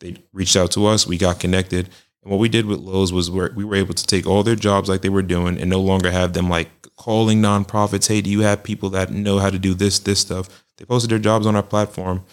they 0.00 0.16
reached 0.32 0.56
out 0.56 0.70
to 0.72 0.86
us. 0.86 1.06
We 1.06 1.18
got 1.18 1.38
connected. 1.38 1.88
And 2.22 2.30
what 2.30 2.40
we 2.40 2.48
did 2.48 2.66
with 2.66 2.80
Lowe's 2.80 3.12
was 3.12 3.30
where 3.30 3.52
we 3.54 3.64
were 3.64 3.74
able 3.74 3.94
to 3.94 4.06
take 4.06 4.26
all 4.26 4.42
their 4.42 4.56
jobs 4.56 4.88
like 4.88 5.02
they 5.02 5.08
were 5.08 5.22
doing 5.22 5.58
and 5.58 5.68
no 5.68 5.80
longer 5.80 6.10
have 6.10 6.32
them 6.32 6.48
like 6.48 6.70
calling 6.96 7.42
nonprofits, 7.42 8.08
hey, 8.08 8.20
do 8.20 8.30
you 8.30 8.40
have 8.40 8.62
people 8.62 8.90
that 8.90 9.10
know 9.10 9.38
how 9.38 9.50
to 9.50 9.58
do 9.58 9.74
this, 9.74 9.98
this 9.98 10.20
stuff? 10.20 10.64
They 10.76 10.84
posted 10.84 11.10
their 11.10 11.18
jobs 11.18 11.46
on 11.46 11.56
our 11.56 11.62
platform 11.62 12.24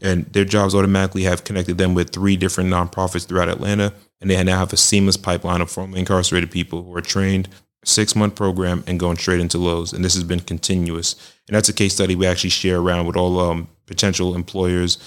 and 0.00 0.26
their 0.26 0.44
jobs 0.44 0.74
automatically 0.74 1.22
have 1.22 1.44
connected 1.44 1.78
them 1.78 1.94
with 1.94 2.10
three 2.10 2.36
different 2.36 2.70
nonprofits 2.70 3.26
throughout 3.26 3.48
Atlanta. 3.48 3.92
And 4.20 4.30
they 4.30 4.42
now 4.42 4.58
have 4.58 4.72
a 4.72 4.76
seamless 4.76 5.16
pipeline 5.16 5.60
of 5.60 5.70
formerly 5.70 6.00
incarcerated 6.00 6.50
people 6.50 6.82
who 6.82 6.94
are 6.96 7.00
trained, 7.00 7.48
six 7.84 8.14
month 8.14 8.34
program, 8.34 8.84
and 8.86 9.00
going 9.00 9.16
straight 9.16 9.40
into 9.40 9.58
Lowe's. 9.58 9.92
And 9.92 10.04
this 10.04 10.14
has 10.14 10.24
been 10.24 10.40
continuous. 10.40 11.14
And 11.48 11.56
that's 11.56 11.68
a 11.68 11.72
case 11.72 11.94
study 11.94 12.14
we 12.14 12.26
actually 12.26 12.50
share 12.50 12.78
around 12.78 13.06
with 13.06 13.16
all 13.16 13.40
um, 13.40 13.68
potential 13.86 14.34
employers 14.34 14.98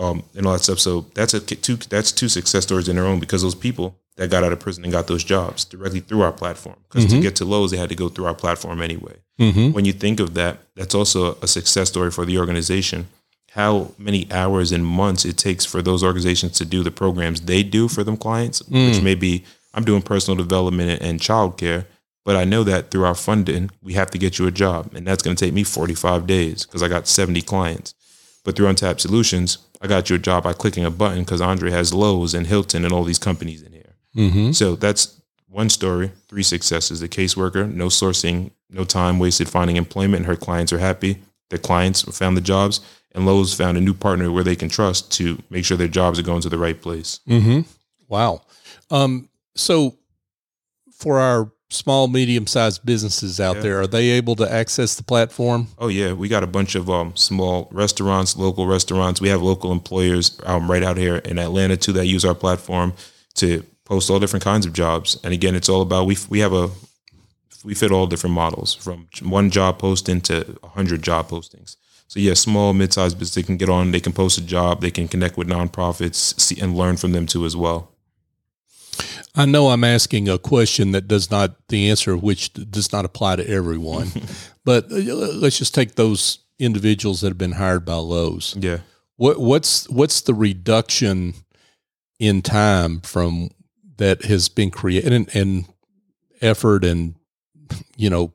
um, 0.00 0.22
and 0.34 0.46
all 0.46 0.54
that 0.54 0.60
stuff. 0.60 0.80
So 0.80 1.02
that's 1.14 1.34
a 1.34 1.40
two 1.40 1.76
that's 1.76 2.10
two 2.10 2.28
success 2.28 2.64
stories 2.64 2.88
in 2.88 2.96
their 2.96 3.04
own 3.04 3.20
because 3.20 3.42
those 3.42 3.54
people 3.54 3.96
that 4.16 4.30
got 4.30 4.42
out 4.42 4.52
of 4.52 4.58
prison 4.58 4.82
and 4.84 4.92
got 4.92 5.06
those 5.06 5.22
jobs 5.22 5.64
directly 5.64 6.00
through 6.00 6.22
our 6.22 6.32
platform. 6.32 6.76
Because 6.88 7.10
to 7.10 7.20
get 7.20 7.36
to 7.36 7.44
Lowe's, 7.44 7.70
they 7.70 7.76
had 7.76 7.88
to 7.90 7.94
go 7.94 8.08
through 8.08 8.26
our 8.26 8.34
platform 8.34 8.82
anyway. 8.82 9.16
Mm-hmm. 9.38 9.72
When 9.72 9.84
you 9.84 9.92
think 9.92 10.20
of 10.20 10.34
that, 10.34 10.58
that's 10.74 10.94
also 10.94 11.36
a 11.36 11.46
success 11.46 11.88
story 11.88 12.10
for 12.10 12.26
the 12.26 12.38
organization. 12.38 13.06
How 13.52 13.92
many 13.98 14.30
hours 14.30 14.72
and 14.72 14.84
months 14.84 15.24
it 15.24 15.36
takes 15.36 15.64
for 15.64 15.80
those 15.80 16.04
organizations 16.04 16.52
to 16.58 16.64
do 16.64 16.82
the 16.82 16.90
programs 16.90 17.42
they 17.42 17.62
do 17.62 17.88
for 17.88 18.04
them 18.04 18.16
clients, 18.16 18.62
which 18.68 19.02
may 19.02 19.14
be 19.14 19.44
I'm 19.74 19.84
doing 19.84 20.02
personal 20.02 20.36
development 20.36 21.00
and 21.02 21.20
childcare, 21.20 21.86
but 22.24 22.36
I 22.36 22.44
know 22.44 22.62
that 22.64 22.90
through 22.90 23.04
our 23.04 23.14
funding, 23.14 23.70
we 23.82 23.94
have 23.94 24.10
to 24.10 24.18
get 24.18 24.38
you 24.38 24.46
a 24.46 24.50
job, 24.50 24.94
and 24.94 25.06
that's 25.06 25.22
going 25.22 25.36
to 25.36 25.44
take 25.44 25.54
me 25.54 25.64
45 25.64 26.26
days 26.26 26.66
because 26.66 26.82
I 26.82 26.88
got 26.88 27.08
70 27.08 27.42
clients. 27.42 27.94
But 28.44 28.56
through 28.56 28.68
Untapped 28.68 29.00
Solutions, 29.00 29.58
I 29.80 29.86
got 29.86 30.10
you 30.10 30.16
a 30.16 30.18
job 30.18 30.44
by 30.44 30.52
clicking 30.52 30.84
a 30.84 30.90
button 30.90 31.20
because 31.20 31.40
Andre 31.40 31.70
has 31.70 31.94
Lowe's 31.94 32.34
and 32.34 32.46
Hilton 32.46 32.84
and 32.84 32.92
all 32.92 33.04
these 33.04 33.18
companies 33.18 33.62
in 33.62 33.72
here. 33.72 33.94
Mm-hmm. 34.16 34.52
So 34.52 34.76
that's 34.76 35.20
one 35.48 35.70
story, 35.70 36.12
three 36.28 36.42
successes. 36.42 37.00
The 37.00 37.08
caseworker, 37.08 37.72
no 37.72 37.86
sourcing, 37.86 38.50
no 38.68 38.84
time 38.84 39.18
wasted 39.18 39.48
finding 39.48 39.76
employment, 39.76 40.26
her 40.26 40.36
clients 40.36 40.72
are 40.72 40.78
happy. 40.78 41.18
The 41.48 41.58
clients 41.58 42.02
found 42.16 42.36
the 42.36 42.42
jobs, 42.42 42.80
and 43.12 43.26
Lowe's 43.26 43.54
found 43.54 43.76
a 43.76 43.80
new 43.80 43.94
partner 43.94 44.30
where 44.30 44.44
they 44.44 44.54
can 44.54 44.68
trust 44.68 45.10
to 45.12 45.42
make 45.50 45.64
sure 45.64 45.76
their 45.76 45.88
jobs 45.88 46.18
are 46.18 46.22
going 46.22 46.42
to 46.42 46.48
the 46.48 46.58
right 46.58 46.80
place. 46.80 47.20
Mm-hmm. 47.28 47.62
Wow. 48.08 48.42
Um, 48.90 49.28
so 49.56 49.96
for 50.92 51.18
our 51.18 51.50
small, 51.70 52.08
medium 52.08 52.46
sized 52.46 52.84
businesses 52.84 53.40
out 53.40 53.56
Yeah. 53.56 53.62
there, 53.62 53.80
are 53.80 53.86
they 53.86 54.10
able 54.10 54.36
to 54.36 54.52
access 54.52 54.94
the 54.96 55.02
platform? 55.02 55.68
Oh 55.78 55.88
yeah, 55.88 56.12
we 56.12 56.28
got 56.28 56.42
a 56.42 56.46
bunch 56.48 56.74
of 56.74 56.90
um, 56.90 57.14
small 57.16 57.68
restaurants, 57.70 58.36
local 58.36 58.66
restaurants. 58.66 59.20
We 59.20 59.28
have 59.28 59.40
local 59.42 59.72
employers 59.72 60.38
um, 60.44 60.70
right 60.70 60.82
out 60.82 60.96
here 60.96 61.16
in 61.16 61.38
Atlanta 61.38 61.76
too 61.76 61.92
that 61.94 62.06
use 62.06 62.24
our 62.24 62.34
platform 62.34 62.92
to 63.34 63.64
post 63.84 64.10
all 64.10 64.18
different 64.20 64.44
kinds 64.44 64.66
of 64.66 64.72
jobs. 64.72 65.18
And 65.24 65.32
again, 65.32 65.54
it's 65.54 65.68
all 65.68 65.80
about 65.82 66.06
we 66.06 66.16
we 66.28 66.40
have 66.40 66.52
a 66.52 66.70
we 67.64 67.74
fit 67.74 67.92
all 67.92 68.06
different 68.06 68.34
models 68.34 68.74
from 68.74 69.08
one 69.22 69.50
job 69.50 69.78
posting 69.78 70.20
to 70.22 70.58
hundred 70.64 71.02
job 71.02 71.28
postings. 71.28 71.76
So 72.08 72.18
yeah, 72.18 72.34
small, 72.34 72.72
mid-sized 72.72 73.18
business 73.20 73.36
they 73.36 73.42
can 73.44 73.56
get 73.56 73.68
on, 73.68 73.92
they 73.92 74.00
can 74.00 74.12
post 74.12 74.36
a 74.38 74.40
job, 74.40 74.80
they 74.80 74.90
can 74.90 75.06
connect 75.06 75.36
with 75.36 75.46
nonprofits, 75.46 76.40
see, 76.40 76.60
and 76.60 76.76
learn 76.76 76.96
from 76.96 77.12
them 77.12 77.26
too 77.26 77.44
as 77.44 77.54
well. 77.56 77.92
I 79.34 79.44
know 79.44 79.68
I'm 79.68 79.84
asking 79.84 80.28
a 80.28 80.38
question 80.38 80.92
that 80.92 81.06
does 81.08 81.30
not, 81.30 81.56
the 81.68 81.88
answer 81.90 82.12
of 82.12 82.22
which 82.22 82.52
does 82.52 82.92
not 82.92 83.04
apply 83.04 83.36
to 83.36 83.48
everyone, 83.48 84.08
but 84.64 84.90
uh, 84.90 84.96
let's 84.96 85.58
just 85.58 85.74
take 85.74 85.94
those 85.94 86.40
individuals 86.58 87.20
that 87.20 87.28
have 87.28 87.38
been 87.38 87.52
hired 87.52 87.84
by 87.84 87.94
Lowe's. 87.94 88.56
Yeah. 88.58 88.78
What, 89.16 89.38
what's 89.38 89.88
what's 89.90 90.22
the 90.22 90.34
reduction 90.34 91.34
in 92.18 92.42
time 92.42 93.00
from 93.00 93.50
that 93.98 94.24
has 94.24 94.48
been 94.48 94.70
created 94.70 95.12
and, 95.12 95.34
and 95.36 95.66
effort 96.40 96.84
and 96.84 97.14
you 97.96 98.08
know 98.10 98.32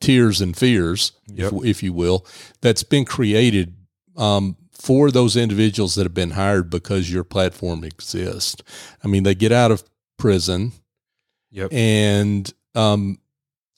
tears 0.00 0.40
and 0.40 0.56
fears, 0.56 1.12
Yep. 1.26 1.52
if, 1.52 1.64
if 1.64 1.82
you 1.82 1.92
will, 1.92 2.26
that's 2.62 2.82
been 2.82 3.04
created 3.04 3.74
um, 4.16 4.56
for 4.72 5.10
those 5.10 5.36
individuals 5.36 5.94
that 5.96 6.04
have 6.04 6.14
been 6.14 6.30
hired 6.30 6.70
because 6.70 7.12
your 7.12 7.24
platform 7.24 7.84
exists. 7.84 8.62
I 9.04 9.08
mean, 9.08 9.24
they 9.24 9.34
get 9.34 9.52
out 9.52 9.70
of 9.70 9.84
prison 10.18 10.72
Yep. 11.50 11.72
and 11.72 12.52
um, 12.74 13.18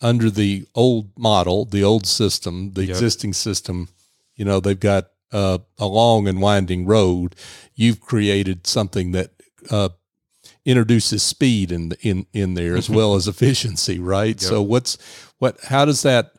under 0.02 0.28
the 0.30 0.66
old 0.74 1.16
model, 1.16 1.64
the 1.64 1.84
old 1.84 2.04
system, 2.06 2.72
the 2.72 2.82
Yep. 2.86 2.90
existing 2.90 3.32
system, 3.32 3.88
you 4.34 4.44
know, 4.44 4.58
they've 4.58 4.80
got 4.80 5.10
uh, 5.32 5.58
a 5.78 5.86
long 5.86 6.26
and 6.26 6.40
winding 6.40 6.84
road. 6.86 7.36
You've 7.76 8.00
created 8.00 8.66
something 8.66 9.12
that 9.12 9.30
uh, 9.70 9.90
introduces 10.64 11.22
speed 11.22 11.70
in 11.70 11.92
in 12.00 12.26
in 12.32 12.54
there 12.54 12.76
as 12.76 12.90
well 12.98 13.14
as 13.14 13.28
efficiency, 13.28 13.98
right? 14.00 14.40
So 14.40 14.60
what's 14.62 14.98
what? 15.38 15.60
How 15.64 15.84
does 15.84 16.02
that 16.02 16.32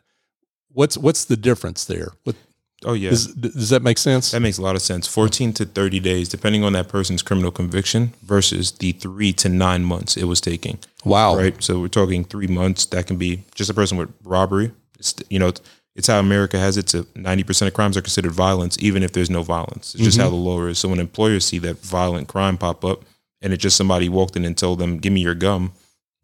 what's 0.68 0.98
what's 0.98 1.24
the 1.24 1.36
difference 1.38 1.84
there? 1.86 2.08
What 2.24 2.36
Oh 2.84 2.94
yeah, 2.94 3.10
does, 3.10 3.28
does 3.28 3.70
that 3.70 3.82
make 3.82 3.98
sense? 3.98 4.30
that 4.32 4.40
makes 4.40 4.58
a 4.58 4.62
lot 4.62 4.76
of 4.76 4.82
sense. 4.82 5.06
Fourteen 5.06 5.52
to 5.54 5.64
thirty 5.64 6.00
days, 6.00 6.28
depending 6.28 6.64
on 6.64 6.72
that 6.72 6.88
person's 6.88 7.22
criminal 7.22 7.50
conviction, 7.50 8.12
versus 8.22 8.72
the 8.72 8.92
three 8.92 9.32
to 9.34 9.48
nine 9.48 9.84
months 9.84 10.16
it 10.16 10.24
was 10.24 10.40
taking. 10.40 10.78
Wow. 11.04 11.36
Right. 11.36 11.62
So 11.62 11.80
we're 11.80 11.88
talking 11.88 12.24
three 12.24 12.46
months. 12.46 12.86
That 12.86 13.06
can 13.06 13.16
be 13.16 13.44
just 13.54 13.70
a 13.70 13.74
person 13.74 13.98
with 13.98 14.12
robbery. 14.24 14.72
It's, 14.98 15.14
you 15.30 15.38
know, 15.38 15.48
it's, 15.48 15.60
it's 15.94 16.06
how 16.06 16.18
America 16.18 16.58
has 16.58 16.76
it. 16.76 16.86
To 16.88 17.06
ninety 17.14 17.44
percent 17.44 17.68
of 17.68 17.74
crimes 17.74 17.96
are 17.96 18.02
considered 18.02 18.32
violence, 18.32 18.76
even 18.80 19.02
if 19.02 19.12
there's 19.12 19.30
no 19.30 19.42
violence. 19.42 19.94
It's 19.94 20.04
just 20.04 20.16
mm-hmm. 20.16 20.24
how 20.24 20.30
the 20.30 20.36
law 20.36 20.64
is. 20.66 20.78
So 20.78 20.88
when 20.88 21.00
employers 21.00 21.44
see 21.44 21.58
that 21.58 21.78
violent 21.78 22.28
crime 22.28 22.56
pop 22.56 22.84
up, 22.84 23.04
and 23.40 23.52
it's 23.52 23.62
just 23.62 23.76
somebody 23.76 24.08
walked 24.08 24.36
in 24.36 24.44
and 24.44 24.56
told 24.56 24.78
them, 24.78 24.98
"Give 24.98 25.12
me 25.12 25.20
your 25.20 25.34
gum," 25.34 25.72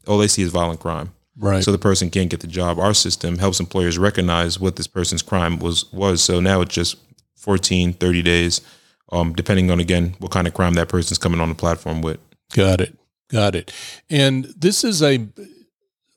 all 0.07 0.19
they 0.19 0.29
see 0.29 0.43
is 0.43 0.51
violent 0.51 0.81
crime. 0.81 1.13
Right. 1.39 1.63
So 1.63 1.71
the 1.71 1.79
person 1.79 2.11
can't 2.11 2.31
get 2.31 2.41
the 2.41 2.47
job. 2.49 2.79
Our 2.79 2.95
system 2.95 3.39
helps 3.39 3.61
employers 3.61 3.97
recognize 3.97 4.59
what 4.59 4.77
this 4.77 4.89
person's 4.89 5.23
crime 5.23 5.59
was 5.61 5.91
was. 5.93 6.21
So 6.23 6.41
now 6.41 6.61
it's 6.63 6.75
just 6.75 6.97
14, 7.37 7.93
30 7.93 8.23
days, 8.23 8.61
um, 9.13 9.33
depending 9.35 9.71
on 9.71 9.79
again 9.79 10.17
what 10.19 10.33
kind 10.33 10.49
of 10.49 10.55
crime 10.55 10.75
that 10.75 10.89
person's 10.89 11.19
coming 11.19 11.41
on 11.41 11.49
the 11.49 11.55
platform 11.55 12.03
with. 12.03 12.19
Got 12.53 12.81
it. 12.81 12.99
Got 13.31 13.55
it. 13.55 13.73
And 14.11 14.47
this 14.57 14.83
is 14.83 15.03
a 15.03 15.29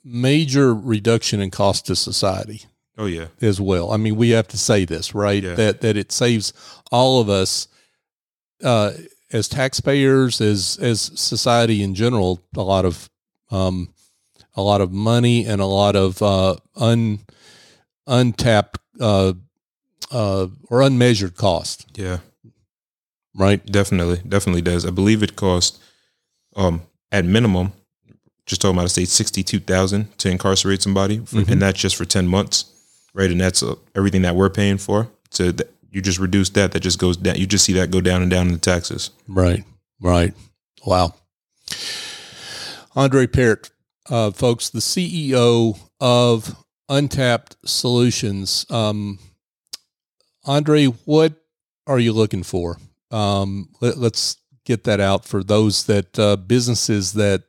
major 0.03 0.73
reduction 0.73 1.39
in 1.41 1.51
cost 1.51 1.86
to 1.88 1.95
society 1.95 2.63
Oh 2.97 3.05
yeah. 3.05 3.27
as 3.41 3.62
well. 3.62 3.91
I 3.91 3.97
mean, 3.97 4.15
we 4.15 4.31
have 4.31 4.47
to 4.49 4.57
say 4.57 4.86
this, 4.86 5.13
right? 5.13 5.43
Yeah. 5.43 5.53
That 5.55 5.81
that 5.81 5.97
it 5.97 6.12
saves 6.12 6.53
all 6.91 7.21
of 7.21 7.29
us 7.29 7.67
uh, 8.63 8.91
as 9.31 9.47
taxpayers, 9.47 10.41
as 10.41 10.77
as 10.81 11.01
society 11.19 11.84
in 11.84 11.93
general, 11.95 12.41
a 12.55 12.63
lot 12.63 12.86
of 12.86 13.10
um, 13.51 13.93
a 14.56 14.62
lot 14.62 14.82
of 14.82 14.92
money 14.92 15.46
and 15.46 15.62
a 15.62 15.66
lot 15.66 15.96
of 15.96 16.22
uh, 16.22 16.56
un 16.76 17.20
untapped 18.08 18.80
uh, 19.00 19.34
uh, 20.12 20.48
or 20.70 20.82
unmeasured 20.82 21.36
cost, 21.36 21.86
Yeah. 21.96 22.18
right? 23.36 23.66
Definitely. 23.66 24.22
Definitely 24.28 24.62
does. 24.62 24.86
I 24.86 24.90
believe 24.92 25.24
it 25.24 25.36
cost 25.36 25.80
um 26.56 26.82
at 27.14 27.24
minimum, 27.26 27.72
just 28.46 28.62
talking 28.62 28.76
about 28.76 28.86
a 28.88 28.90
state 28.90 29.08
sixty 29.10 29.44
two 29.44 29.60
thousand 29.60 30.18
to 30.18 30.30
incarcerate 30.30 30.82
somebody, 30.82 31.20
for, 31.20 31.38
Mhm. 31.38 31.50
and 31.52 31.62
that's 31.62 31.80
just 31.80 31.96
for 31.96 32.06
ten 32.06 32.28
months, 32.28 32.66
right? 33.14 33.32
And 33.32 33.40
that's 33.40 33.64
uh, 33.64 33.76
everything 33.96 34.22
that 34.24 34.36
we're 34.36 34.50
paying 34.50 34.78
for. 34.78 35.10
So 35.30 35.52
that 35.54 35.72
you 35.92 36.02
just 36.02 36.20
reduce 36.20 36.50
that, 36.52 36.72
that 36.74 36.82
just 36.82 37.00
goes 37.00 37.16
down. 37.18 37.36
You 37.38 37.46
just 37.46 37.64
see 37.66 37.74
that 37.74 37.92
go 37.92 38.02
down 38.02 38.22
and 38.22 38.30
down 38.32 38.48
in 38.48 38.54
the 38.54 38.60
taxes. 38.60 39.12
Right, 39.28 39.64
right. 40.02 40.34
Wow. 40.86 41.14
Andre 42.96 43.28
Peart, 43.28 43.70
uh, 44.12 44.30
folks, 44.32 44.69
the 44.69 44.80
CEO 44.80 45.80
of 46.00 46.56
Untapped 46.89 47.56
Solutions. 47.65 48.65
Um, 48.69 49.17
Andre, 50.45 50.86
what 50.86 51.34
are 51.88 52.00
you 52.00 52.12
looking 52.13 52.43
for? 52.43 52.78
Um, 53.10 53.69
let, 53.80 53.97
us 53.97 54.38
get 54.65 54.84
that 54.84 55.00
out 55.00 55.26
for 55.26 55.43
those 55.43 55.86
that 55.86 56.19
uh, 56.19 56.36
businesses 56.36 57.13
that 57.13 57.43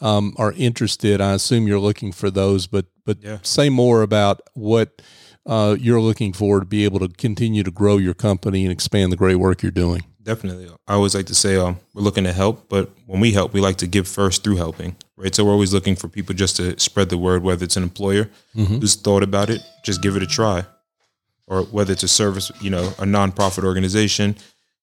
um, 0.00 0.34
are 0.36 0.52
interested. 0.52 1.20
I 1.20 1.32
assume 1.32 1.66
you're 1.66 1.78
looking 1.80 2.12
for 2.12 2.30
those, 2.30 2.66
but 2.66 2.86
but 3.04 3.18
Yeah. 3.22 3.38
say 3.42 3.68
more 3.68 4.02
about 4.02 4.40
what 4.54 5.02
uh, 5.44 5.76
you're 5.78 6.00
looking 6.00 6.32
for 6.32 6.60
to 6.60 6.66
be 6.66 6.84
able 6.84 7.00
to 7.00 7.08
continue 7.08 7.64
to 7.64 7.70
grow 7.70 7.96
your 7.96 8.14
company 8.14 8.62
and 8.64 8.70
expand 8.70 9.10
the 9.10 9.16
great 9.16 9.36
work 9.36 9.62
you're 9.62 9.72
doing. 9.72 10.04
Definitely. 10.22 10.68
I 10.86 10.94
always 10.94 11.14
like 11.14 11.26
to 11.26 11.34
say 11.34 11.56
um, 11.56 11.80
we're 11.94 12.02
looking 12.02 12.24
to 12.24 12.32
help, 12.32 12.68
but 12.68 12.90
when 13.06 13.20
we 13.20 13.32
help, 13.32 13.52
we 13.52 13.60
like 13.60 13.76
to 13.78 13.86
give 13.86 14.06
first 14.06 14.44
through 14.44 14.56
helping, 14.56 14.94
right? 15.16 15.34
So 15.34 15.44
we're 15.44 15.52
always 15.52 15.72
looking 15.74 15.96
for 15.96 16.08
people 16.08 16.34
just 16.34 16.56
to 16.56 16.78
spread 16.78 17.08
the 17.08 17.18
word, 17.18 17.42
whether 17.42 17.64
it's 17.64 17.76
an 17.76 17.82
employer 17.82 18.30
who's 18.54 18.94
thought 18.94 19.22
about 19.22 19.50
it, 19.50 19.60
just 19.82 20.00
give 20.02 20.14
it 20.16 20.22
a 20.22 20.26
try, 20.26 20.64
or 21.48 21.62
whether 21.64 21.92
it's 21.92 22.04
a 22.04 22.08
service, 22.08 22.52
you 22.60 22.70
know, 22.70 22.84
a 22.98 23.04
nonprofit 23.04 23.64
organization 23.64 24.36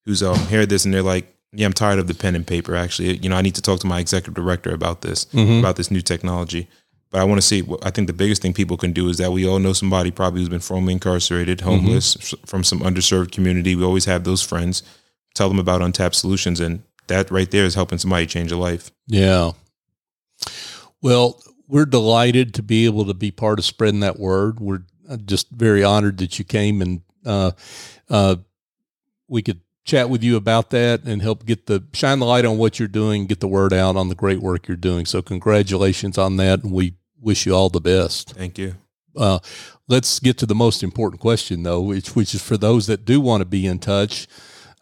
who's 0.05 0.21
um 0.23 0.35
heard 0.47 0.69
this 0.69 0.83
and 0.85 0.93
they're 0.93 1.01
like, 1.03 1.33
yeah, 1.53 1.65
I'm 1.65 1.73
tired 1.73 1.99
of 1.99 2.07
the 2.07 2.13
pen 2.13 2.35
and 2.35 2.45
paper. 2.45 2.75
Actually, 2.75 3.17
you 3.17 3.29
know, 3.29 3.35
I 3.37 3.41
need 3.41 3.55
to 3.55 3.61
talk 3.61 3.79
to 3.79 3.87
my 3.87 3.99
executive 3.99 4.33
director 4.33 4.71
about 4.73 5.01
this, 5.01 5.25
about 5.59 5.75
this 5.77 5.89
new 5.89 6.01
technology. 6.01 6.67
But 7.11 7.21
I 7.21 7.23
want 7.23 7.41
to 7.41 7.47
see. 7.47 7.63
I 7.81 7.89
think 7.89 8.05
the 8.05 8.13
biggest 8.13 8.41
thing 8.43 8.53
people 8.53 8.77
can 8.77 8.91
do 8.93 9.09
is 9.09 9.17
that 9.17 9.31
we 9.31 9.47
all 9.47 9.57
know 9.57 9.73
somebody 9.73 10.11
probably 10.11 10.41
who's 10.41 10.49
been 10.49 10.59
formerly 10.59 10.93
incarcerated, 10.93 11.61
homeless, 11.61 12.15
f- 12.33 12.39
from 12.45 12.63
some 12.63 12.81
underserved 12.81 13.31
community. 13.31 13.75
We 13.75 13.83
always 13.83 14.05
have 14.05 14.25
those 14.25 14.43
friends. 14.43 14.83
Tell 15.33 15.47
them 15.47 15.59
about 15.59 15.81
Untapped 15.81 16.15
Solutions, 16.15 16.59
and 16.59 16.83
that 17.07 17.31
right 17.31 17.49
there 17.49 17.65
is 17.65 17.75
helping 17.75 17.97
somebody 17.97 18.25
change 18.25 18.51
a 18.51 18.57
life. 18.57 18.91
Yeah. 19.07 19.51
Well, 21.01 21.41
we're 21.67 21.85
delighted 21.85 22.53
to 22.55 22.63
be 22.63 22.85
able 22.85 23.05
to 23.05 23.13
be 23.13 23.31
part 23.31 23.59
of 23.59 23.65
spreading 23.65 24.01
that 24.01 24.19
word. 24.19 24.59
We're 24.59 24.83
uh, 25.09 25.17
just 25.17 25.49
very 25.51 25.83
honored 25.83 26.17
that 26.17 26.39
you 26.39 26.45
came 26.45 26.81
and 26.81 27.01
uh, 27.25 27.51
uh, 28.09 28.37
we 29.27 29.41
could 29.41 29.61
chat 29.85 30.09
with 30.09 30.23
you 30.23 30.35
about 30.35 30.69
that 30.71 31.03
and 31.03 31.21
help 31.21 31.45
get 31.45 31.65
the 31.65 31.83
shine 31.93 32.19
the 32.19 32.25
light 32.25 32.45
on 32.45 32.57
what 32.57 32.79
you're 32.79 32.87
doing, 32.87 33.25
get 33.25 33.39
the 33.39 33.47
word 33.47 33.73
out 33.73 33.95
on 33.95 34.09
the 34.09 34.15
great 34.15 34.39
work 34.39 34.67
you're 34.67 34.77
doing. 34.77 35.05
So, 35.05 35.21
congratulations 35.21 36.17
on 36.17 36.37
that, 36.37 36.63
and 36.63 36.71
we 36.71 36.95
wish 37.19 37.45
you 37.45 37.55
all 37.55 37.69
the 37.69 37.81
best. 37.81 38.31
Thank 38.31 38.57
you. 38.57 38.75
Uh, 39.15 39.39
let's 39.87 40.19
get 40.19 40.37
to 40.37 40.45
the 40.45 40.55
most 40.55 40.83
important 40.83 41.21
question, 41.21 41.63
though, 41.63 41.81
which 41.81 42.15
which 42.15 42.33
is 42.33 42.41
for 42.41 42.57
those 42.57 42.87
that 42.87 43.05
do 43.05 43.19
want 43.19 43.41
to 43.41 43.45
be 43.45 43.65
in 43.65 43.79
touch, 43.79 44.27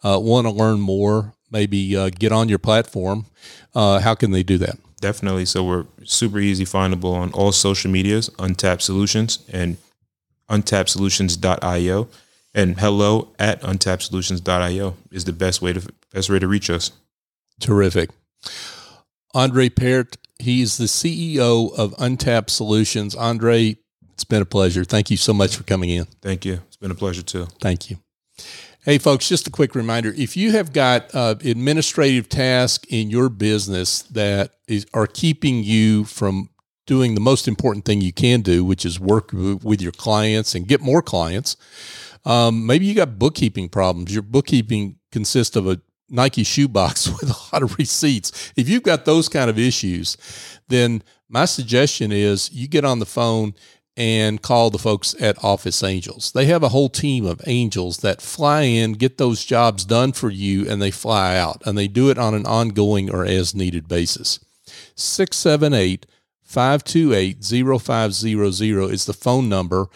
uh, 0.04 0.18
want 0.20 0.46
to 0.46 0.52
learn 0.52 0.80
more, 0.80 1.34
maybe 1.50 1.96
uh, 1.96 2.10
get 2.10 2.32
on 2.32 2.48
your 2.48 2.58
platform. 2.58 3.26
Uh, 3.74 4.00
how 4.00 4.14
can 4.14 4.30
they 4.30 4.42
do 4.42 4.58
that? 4.58 4.78
Definitely. 5.00 5.44
So 5.44 5.64
we're 5.64 5.86
super 6.04 6.38
easy 6.38 6.64
findable 6.64 7.14
on 7.14 7.32
all 7.32 7.52
social 7.52 7.90
medias, 7.90 8.30
Untapped 8.38 8.82
Solutions 8.82 9.44
and 9.52 9.76
untappsolutions.io. 10.50 12.08
And 12.54 12.80
hello 12.80 13.28
at 13.38 13.60
untappsolutions.io 13.62 14.96
is 15.12 15.24
the 15.24 15.32
best 15.32 15.62
way 15.62 15.72
to 15.74 15.88
best 16.12 16.30
way 16.30 16.38
to 16.38 16.48
reach 16.48 16.70
us. 16.70 16.90
Terrific. 17.60 18.10
Andre 19.34 19.68
Peart, 19.68 20.16
he's 20.38 20.78
the 20.78 20.86
CEO 20.86 21.72
of 21.76 21.94
Untapped 21.98 22.50
Solutions. 22.50 23.14
Andre, 23.14 23.76
it's 24.12 24.24
been 24.24 24.42
a 24.42 24.46
pleasure. 24.46 24.84
Thank 24.84 25.10
you 25.10 25.16
so 25.16 25.34
much 25.34 25.56
for 25.56 25.64
coming 25.64 25.90
in. 25.90 26.06
Thank 26.22 26.44
you. 26.44 26.60
It's 26.66 26.76
been 26.76 26.90
a 26.90 26.96
pleasure 26.96 27.22
too. 27.22 27.46
Thank 27.60 27.90
you. 27.90 27.98
Hey, 28.88 28.96
folks, 28.96 29.28
just 29.28 29.46
a 29.46 29.50
quick 29.50 29.74
reminder 29.74 30.14
if 30.16 30.34
you 30.34 30.52
have 30.52 30.72
got 30.72 31.14
uh, 31.14 31.34
administrative 31.44 32.26
tasks 32.26 32.86
in 32.88 33.10
your 33.10 33.28
business 33.28 34.00
that 34.04 34.52
is, 34.66 34.86
are 34.94 35.06
keeping 35.06 35.62
you 35.62 36.04
from 36.04 36.48
doing 36.86 37.14
the 37.14 37.20
most 37.20 37.46
important 37.46 37.84
thing 37.84 38.00
you 38.00 38.14
can 38.14 38.40
do, 38.40 38.64
which 38.64 38.86
is 38.86 38.98
work 38.98 39.28
with 39.34 39.82
your 39.82 39.92
clients 39.92 40.54
and 40.54 40.66
get 40.66 40.80
more 40.80 41.02
clients, 41.02 41.58
um, 42.24 42.64
maybe 42.64 42.86
you 42.86 42.94
got 42.94 43.18
bookkeeping 43.18 43.68
problems. 43.68 44.10
Your 44.10 44.22
bookkeeping 44.22 44.96
consists 45.12 45.54
of 45.54 45.68
a 45.68 45.82
Nike 46.08 46.42
shoebox 46.42 47.08
with 47.20 47.24
a 47.24 47.54
lot 47.54 47.62
of 47.62 47.76
receipts. 47.76 48.54
If 48.56 48.70
you've 48.70 48.84
got 48.84 49.04
those 49.04 49.28
kind 49.28 49.50
of 49.50 49.58
issues, 49.58 50.16
then 50.68 51.02
my 51.28 51.44
suggestion 51.44 52.10
is 52.10 52.50
you 52.52 52.66
get 52.66 52.86
on 52.86 53.00
the 53.00 53.04
phone 53.04 53.52
and 53.98 54.40
call 54.40 54.70
the 54.70 54.78
folks 54.78 55.16
at 55.20 55.42
Office 55.42 55.82
Angels. 55.82 56.30
They 56.30 56.44
have 56.44 56.62
a 56.62 56.68
whole 56.68 56.88
team 56.88 57.26
of 57.26 57.42
angels 57.48 57.98
that 57.98 58.22
fly 58.22 58.62
in, 58.62 58.92
get 58.92 59.18
those 59.18 59.44
jobs 59.44 59.84
done 59.84 60.12
for 60.12 60.30
you, 60.30 60.70
and 60.70 60.80
they 60.80 60.92
fly 60.92 61.36
out. 61.36 61.60
And 61.66 61.76
they 61.76 61.88
do 61.88 62.08
it 62.08 62.16
on 62.16 62.32
an 62.32 62.46
ongoing 62.46 63.10
or 63.10 63.26
as 63.26 63.56
needed 63.56 63.88
basis. 63.88 64.38
678 64.94 66.06
528 66.44 67.44
0500 67.80 68.92
is 68.92 69.04
the 69.04 69.12
phone 69.12 69.48
number. 69.48 69.88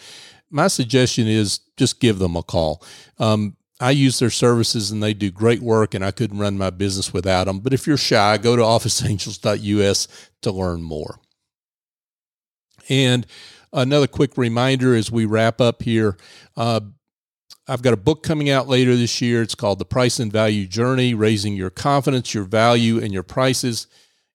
My 0.51 0.67
suggestion 0.67 1.25
is 1.25 1.59
just 1.77 2.01
give 2.01 2.19
them 2.19 2.35
a 2.35 2.43
call. 2.43 2.83
Um, 3.19 3.55
I 3.79 3.91
use 3.91 4.19
their 4.19 4.29
services 4.29 4.91
and 4.91 5.01
they 5.01 5.13
do 5.13 5.31
great 5.31 5.61
work, 5.61 5.93
and 5.93 6.03
I 6.03 6.11
couldn't 6.11 6.39
run 6.39 6.57
my 6.57 6.71
business 6.71 7.13
without 7.13 7.45
them. 7.45 7.59
But 7.59 7.73
if 7.73 7.87
you're 7.87 7.95
shy, 7.95 8.37
go 8.37 8.57
to 8.57 8.61
officeangels.us 8.63 10.07
to 10.41 10.51
learn 10.51 10.83
more. 10.83 11.19
And 12.89 13.25
another 13.73 14.07
quick 14.07 14.37
reminder 14.37 14.95
as 14.95 15.11
we 15.11 15.25
wrap 15.25 15.59
up 15.59 15.81
here 15.83 16.17
uh, 16.55 16.79
I've 17.65 17.81
got 17.81 17.93
a 17.93 17.97
book 17.97 18.23
coming 18.23 18.49
out 18.49 18.67
later 18.67 18.93
this 18.95 19.21
year. 19.21 19.41
It's 19.41 19.55
called 19.55 19.79
The 19.79 19.85
Price 19.85 20.19
and 20.19 20.31
Value 20.31 20.67
Journey 20.67 21.13
Raising 21.13 21.55
Your 21.55 21.69
Confidence, 21.69 22.33
Your 22.33 22.43
Value, 22.43 22.99
and 23.01 23.13
Your 23.13 23.23
Prices 23.23 23.87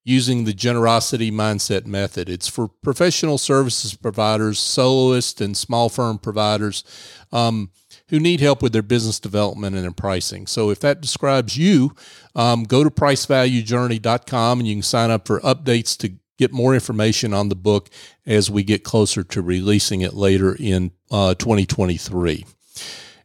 using 0.03 0.45
the 0.45 0.55
Generosity 0.55 1.31
Mindset 1.31 1.85
Method. 1.85 2.31
It's 2.31 2.49
for 2.49 2.69
professional 2.69 3.37
services 3.37 3.95
providers, 3.95 4.59
soloists, 4.59 5.43
and 5.43 5.55
small 5.55 5.91
firm 5.91 6.17
providers 6.17 6.83
um, 7.31 7.71
who 8.09 8.19
need 8.19 8.41
help 8.41 8.63
with 8.63 8.73
their 8.73 8.81
business 8.81 9.21
development 9.21 9.77
and 9.77 9.85
their 9.85 9.93
pricing. 9.93 10.47
So 10.47 10.71
if 10.71 10.81
that 10.81 11.03
describes 11.03 11.59
you, 11.59 11.95
um, 12.35 12.65
go 12.65 12.83
to 12.83 12.91
pricevaluejourney.com 12.91 14.59
and 14.59 14.67
you 14.67 14.77
can 14.77 14.83
sign 14.83 15.11
up 15.11 15.27
for 15.27 15.41
updates 15.41 15.99
to 15.99 16.15
get 16.39 16.53
more 16.53 16.73
information 16.73 17.35
on 17.35 17.49
the 17.49 17.57
book 17.57 17.91
as 18.25 18.51
we 18.51 18.63
get 18.63 18.85
closer 18.85 19.23
to 19.25 19.43
releasing 19.43 20.01
it 20.01 20.15
later 20.15 20.57
in 20.59 20.93
uh, 21.11 21.35
2023. 21.35 22.47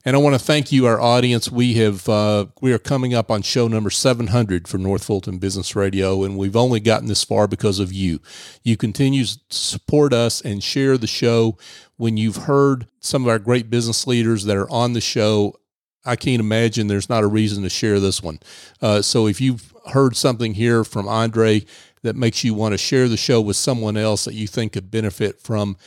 And 0.06 0.17
I 0.17 0.19
want 0.19 0.36
to 0.36 0.39
thank 0.39 0.73
you, 0.73 0.86
our 0.86 0.99
audience. 0.99 1.49
We 1.49 1.76
have 1.76 2.10
uh, 2.10 2.47
we 2.60 2.73
are 2.73 2.80
coming 2.80 3.13
up 3.13 3.32
on 3.32 3.41
show 3.41 3.69
number 3.69 3.89
700 3.89 4.67
for 4.67 4.78
North 4.78 5.06
Fulton 5.06 5.38
Business 5.38 5.78
Radio, 5.78 6.26
and 6.26 6.38
we've 6.38 6.58
only 6.58 6.82
gotten 6.82 7.08
this 7.08 7.23
far 7.23 7.47
because 7.47 7.80
of 7.80 7.93
you. 7.93 8.19
You 8.63 8.76
continue 8.76 9.23
to 9.23 9.39
support 9.49 10.12
us 10.12 10.41
and 10.41 10.62
share 10.62 10.97
the 10.97 11.08
show. 11.08 11.58
When 11.95 12.17
you've 12.17 12.36
heard 12.36 12.88
some 12.99 13.21
of 13.21 13.30
our 13.30 13.39
great 13.39 13.69
business 13.69 14.06
leaders 14.06 14.43
that 14.43 14.58
are 14.58 14.69
on 14.69 14.91
the 14.91 14.99
show, 14.99 15.58
I 16.04 16.17
can't 16.17 16.41
imagine 16.41 16.88
there's 16.88 17.10
not 17.10 17.23
a 17.23 17.28
reason 17.28 17.63
to 17.63 17.69
share 17.69 18.02
this 18.02 18.21
one. 18.21 18.39
Uh, 18.82 19.02
so 19.02 19.26
if 19.28 19.39
you've 19.39 19.73
heard 19.93 20.17
something 20.17 20.56
here 20.56 20.84
from 20.84 21.08
Andre 21.08 21.65
that 22.03 22.15
makes 22.15 22.43
you 22.43 22.53
want 22.53 22.73
to 22.73 22.77
share 22.77 23.07
the 23.07 23.17
show 23.17 23.41
with 23.41 23.55
someone 23.55 23.97
else 23.97 24.25
that 24.25 24.33
you 24.33 24.47
think 24.47 24.73
could 24.73 24.91
benefit 24.91 25.39
from 25.39 25.77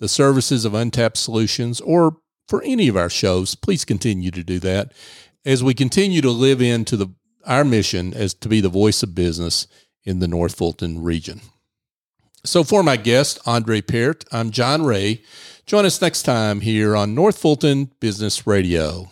the 0.00 0.08
services 0.08 0.64
of 0.64 0.74
Untapped 0.74 1.16
Solutions 1.16 1.80
or 1.80 2.16
for 2.48 2.62
any 2.62 2.88
of 2.88 2.96
our 2.96 3.10
shows, 3.10 3.54
please 3.54 3.84
continue 3.84 4.30
to 4.30 4.42
do 4.42 4.58
that 4.60 4.92
as 5.44 5.62
we 5.62 5.74
continue 5.74 6.20
to 6.20 6.30
live 6.30 6.60
into 6.60 6.96
the 6.96 7.08
our 7.46 7.64
mission 7.64 8.12
as 8.12 8.34
to 8.34 8.48
be 8.48 8.60
the 8.60 8.68
voice 8.68 9.04
of 9.04 9.14
business 9.14 9.68
in 10.04 10.18
the 10.18 10.26
North 10.26 10.56
Fulton 10.56 11.02
region. 11.02 11.40
So 12.44 12.64
for 12.64 12.82
my 12.82 12.96
guest, 12.96 13.38
Andre 13.46 13.80
Peart, 13.80 14.24
I'm 14.32 14.50
John 14.50 14.84
Ray. 14.84 15.22
Join 15.64 15.84
us 15.84 16.00
next 16.00 16.22
time 16.22 16.60
here 16.60 16.96
on 16.96 17.14
North 17.14 17.38
Fulton 17.38 17.90
Business 18.00 18.46
Radio. 18.46 19.08